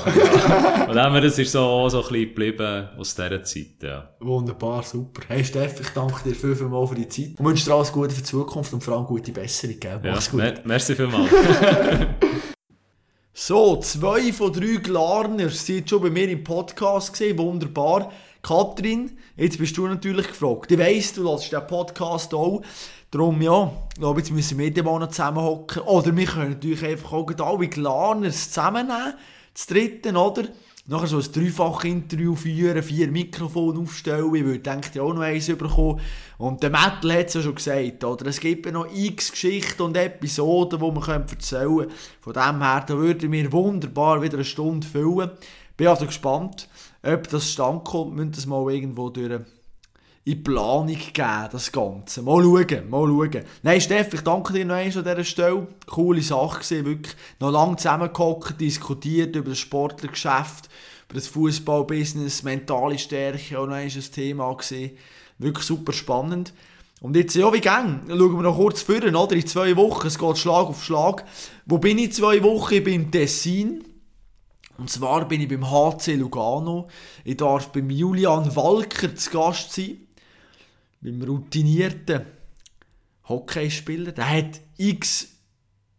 [0.87, 4.09] Und dann das ist so, so ein bisschen geblieben aus dieser Zeit, ja.
[4.21, 5.21] Wunderbar, super.
[5.27, 7.37] Hey Steff, ich danke dir viel, viel mal für die Zeit.
[7.37, 9.77] Und wünsche dir alles Gute für die Zukunft und vor allem gute Besserung.
[9.79, 9.99] Gell?
[10.01, 10.11] ja.
[10.11, 10.39] Mach's gut.
[10.39, 11.29] Mer merci vielmals.
[13.39, 17.37] So, zwei von drei Glarner sind schon bei mir im Podcast gesehen.
[17.37, 18.11] Wunderbar.
[18.41, 20.71] Katrin, jetzt bist du natürlich gefragt.
[20.71, 22.63] Ich weiss, du lässt den Podcast auch.
[23.09, 25.81] Darum, ja, glaube, jetzt müssen wir mal noch zusammenhocken.
[25.83, 29.13] Oder wir können natürlich einfach auch alle Glarners zusammennehmen.
[29.53, 30.43] Das dritte, oder?
[30.89, 34.33] Nachher so ein Dreifach-Interview führen, vier Mikrofone aufstellen.
[34.35, 35.99] Ich würde denke, ich auch noch eins bekommen.
[36.37, 38.25] Und der Metal hat es ja schon gesagt, oder?
[38.27, 41.91] Es gibt ja noch x Geschichten und Episoden, die wir erzählen können.
[42.21, 45.31] Von dem her, da würden wir wunderbar wieder eine Stunde füllen.
[45.75, 46.69] Bin also gespannt,
[47.03, 48.15] ob das stand kommt.
[48.15, 49.41] Müssen das mal irgendwo durch
[50.27, 52.21] in Planung gegeben, das Ganze.
[52.21, 53.43] Mal schauen, mal schauen.
[53.63, 55.67] Nein, Steff, ich danke dir noch einmal an dieser Stelle.
[55.85, 57.15] Coole Sache gewesen, wirklich.
[57.39, 60.67] Noch lange zusammengehockt, diskutiert über das Sportlergeschäft,
[61.05, 64.97] über das Fußballbusiness, mentale Stärke, auch noch einmal ein Thema gewesen.
[65.37, 66.53] Wirklich super spannend.
[66.99, 68.01] Und jetzt, ja, wie gang?
[68.09, 69.31] Schauen wir noch kurz vor, oder?
[69.31, 71.23] In zwei Wochen, es geht Schlag auf Schlag.
[71.65, 72.73] Wo bin ich zwei Wochen?
[72.73, 73.85] Ich bin im Tessin.
[74.77, 76.89] Und zwar bin ich beim HC Lugano.
[77.23, 80.06] Ich darf beim Julian Walker zu Gast sein
[81.01, 82.25] beim routinierten
[83.27, 85.27] Hockeyspieler, der hat x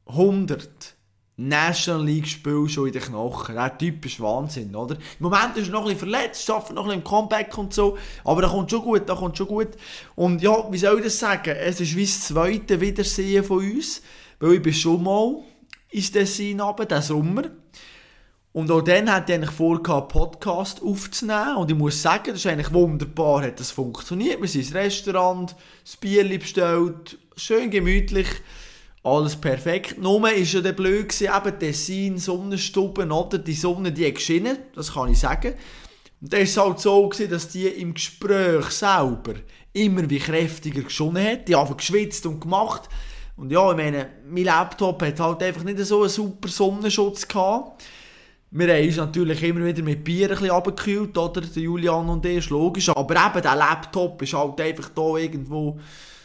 [0.06, 0.96] 100
[1.40, 3.54] National League Spiele schon in den Knochen.
[3.54, 4.96] Der Typ ist Wahnsinn, oder?
[4.96, 8.42] Im Moment ist er noch ein verletzt, schafft noch ein im Comeback und so, aber
[8.42, 9.68] da kommt schon gut, da kommt schon gut.
[10.16, 11.54] Und ja, wie soll ich das sagen?
[11.56, 14.02] Es ist wie das zweite Wiedersehen von uns,
[14.40, 15.36] weil ich bin schon mal
[15.90, 17.44] ins Dessin runter, diesen Sommer.
[18.58, 21.58] Und auch dann hatte ich eigentlich vor, einen Podcast aufzunehmen.
[21.58, 24.40] Und ich muss sagen, das ist eigentlich wunderbar, hat das funktioniert.
[24.40, 25.54] Wir sind ins Restaurant,
[25.84, 28.26] das Bier bestellt, schön gemütlich,
[29.04, 30.02] alles perfekt.
[30.02, 33.38] Nur war ja der blöd eben Tessin, Sonnenstuben, oder?
[33.38, 35.54] Die Sonne, die geschienen, das kann ich sagen.
[36.20, 39.34] Und dann war es halt so, gewesen, dass die im Gespräch selber
[39.72, 41.46] immer wie kräftiger geschonnen hat.
[41.46, 42.88] Die haben geschwitzt und gemacht.
[43.36, 47.84] Und ja, ich meine, mein Laptop hat halt einfach nicht so einen super Sonnenschutz gehabt.
[48.50, 51.42] Wir haben uns natürlich immer wieder mit Bier ein bisschen runtergekühlt, oder?
[51.42, 52.88] Der Julian und ich, ist logisch.
[52.88, 55.78] Aber eben, der Laptop ist halt einfach da irgendwo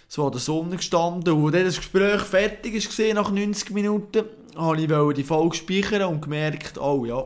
[0.08, 1.34] so an der Sonne gestanden.
[1.34, 4.24] Und als das Gespräch fertig war, nach 90 Minuten,
[4.56, 7.26] wollte ich die Folge speichern und gemerkt, oh ja,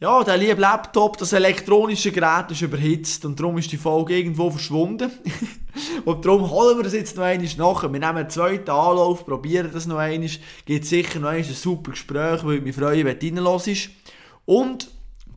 [0.00, 4.50] ja, der liebe Laptop, das elektronische Gerät ist überhitzt und darum ist die Folge irgendwo
[4.50, 5.10] verschwunden.
[6.06, 7.92] und darum holen wir das jetzt noch einmal nachher.
[7.92, 10.30] Wir nehmen einen zweiten Anlauf, probieren das noch einmal.
[10.64, 13.90] Gibt sicher noch einmal ein super Gespräch, weil ich mich freue, wenn du reinlässt.
[14.46, 14.90] Und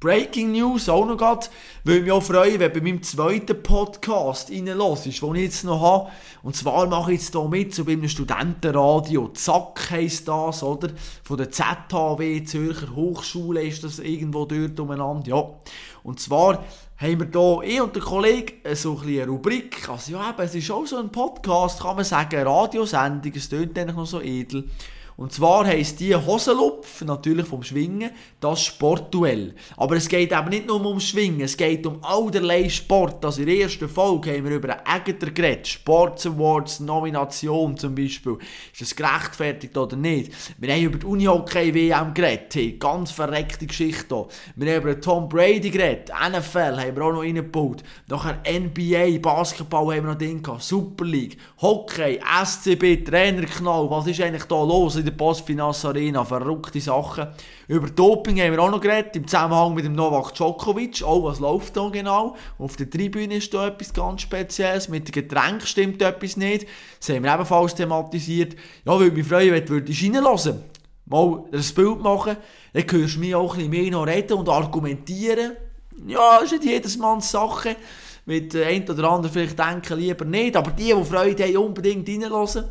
[0.03, 1.47] Breaking News auch noch gerade,
[1.85, 5.63] weil ich mich auch freue, wenn du bei meinem zweiten Podcast reinlässt, den ich jetzt
[5.63, 6.11] noch habe.
[6.41, 9.29] Und zwar mache ich jetzt hier mit, so bei einem Studentenradio.
[9.29, 10.89] Zack heisst das, oder?
[11.23, 15.49] Von der ZHW, Zürcher Hochschule ist das irgendwo dort umeinander, ja.
[16.03, 16.65] Und zwar
[16.97, 19.87] haben wir hier, ich und der Kollege, so ein eine Rubrik.
[19.87, 23.79] Also ja, eben, es ist auch so ein Podcast, kann man sagen, Radiosendung, es klingt
[23.79, 24.65] eigentlich noch so edel.
[25.15, 29.53] Und zwar heisst die Hosenlupf, natürlich vom Schwingen, das Sportduell.
[29.77, 33.23] Aber es geht eben nicht nur ums Schwingen, es geht um allerlei Sport.
[33.23, 37.93] Also in der ersten Folge haben wir über einen Ägter geredet, Sports Awards, Nomination zum
[37.93, 38.37] Beispiel.
[38.71, 40.31] Ist das gerechtfertigt oder nicht?
[40.57, 44.25] Wir haben über die Unihockey-WM geredet, hey, ganz verreckte Geschichte.
[44.55, 47.83] Wir haben über Tom Brady geredet, NFL haben wir auch noch reingebaut.
[48.07, 54.19] Nachher NBA, Basketball haben wir noch drin gehabt, Super League, Hockey, SCB, Trainerknall, was ist
[54.21, 55.02] eigentlich da los?
[55.03, 56.23] In der Postfinance Arena.
[56.23, 57.27] Verrückte Sachen.
[57.67, 61.03] Über Doping haben wir auch noch geredet, im Zusammenhang mit dem Novak Djokovic.
[61.05, 62.35] Oh, was läuft da genau?
[62.57, 64.87] Auf der Tribüne ist da etwas ganz Spezielles.
[64.87, 66.67] Mit dem Getränk stimmt etwas nicht.
[66.99, 68.55] Das haben wir ebenfalls thematisiert.
[68.85, 70.63] Ja, würde mich freuen, wenn du reinhören
[71.05, 72.37] Mal ein Bild machen.
[72.71, 75.57] Dann hörst du mich auch ein bisschen mehr noch reden und argumentieren.
[76.07, 77.75] Ja, das ist nicht jedes Manns Sache.
[78.25, 80.55] Mit ein oder anderen vielleicht denken lieber nicht.
[80.55, 82.69] Aber die, die Freude haben, unbedingt reinhören.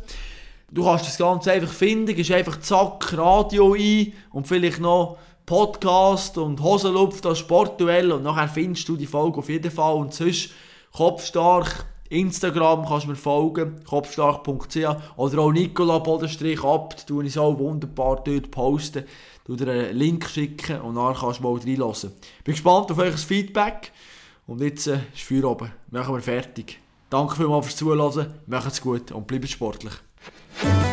[0.73, 6.39] Du kannst das Ganze einfach finden, gehst einfach zack, Radio ein und vielleicht noch Podcast
[6.39, 10.49] und Hosenlupf, das Sportduell und nachher findest du die Folge auf jeden Fall und sonst
[10.91, 14.77] kopfstark Instagram kannst du mir folgen, kopfstark.ch
[15.15, 19.03] oder auch Nicola Bodenstrich ab, tue ich auch wunderbar dort posten,
[19.45, 22.13] du dir einen Link schicken und dann kannst du mal reinlassen.
[22.43, 23.91] Bin gespannt auf euch Feedback
[24.47, 26.79] und jetzt äh, ist oben, machen wir fertig.
[27.11, 29.93] Danke vielmals fürs Zuhören, macht's gut und bleibt sportlich.
[30.61, 30.92] Bye.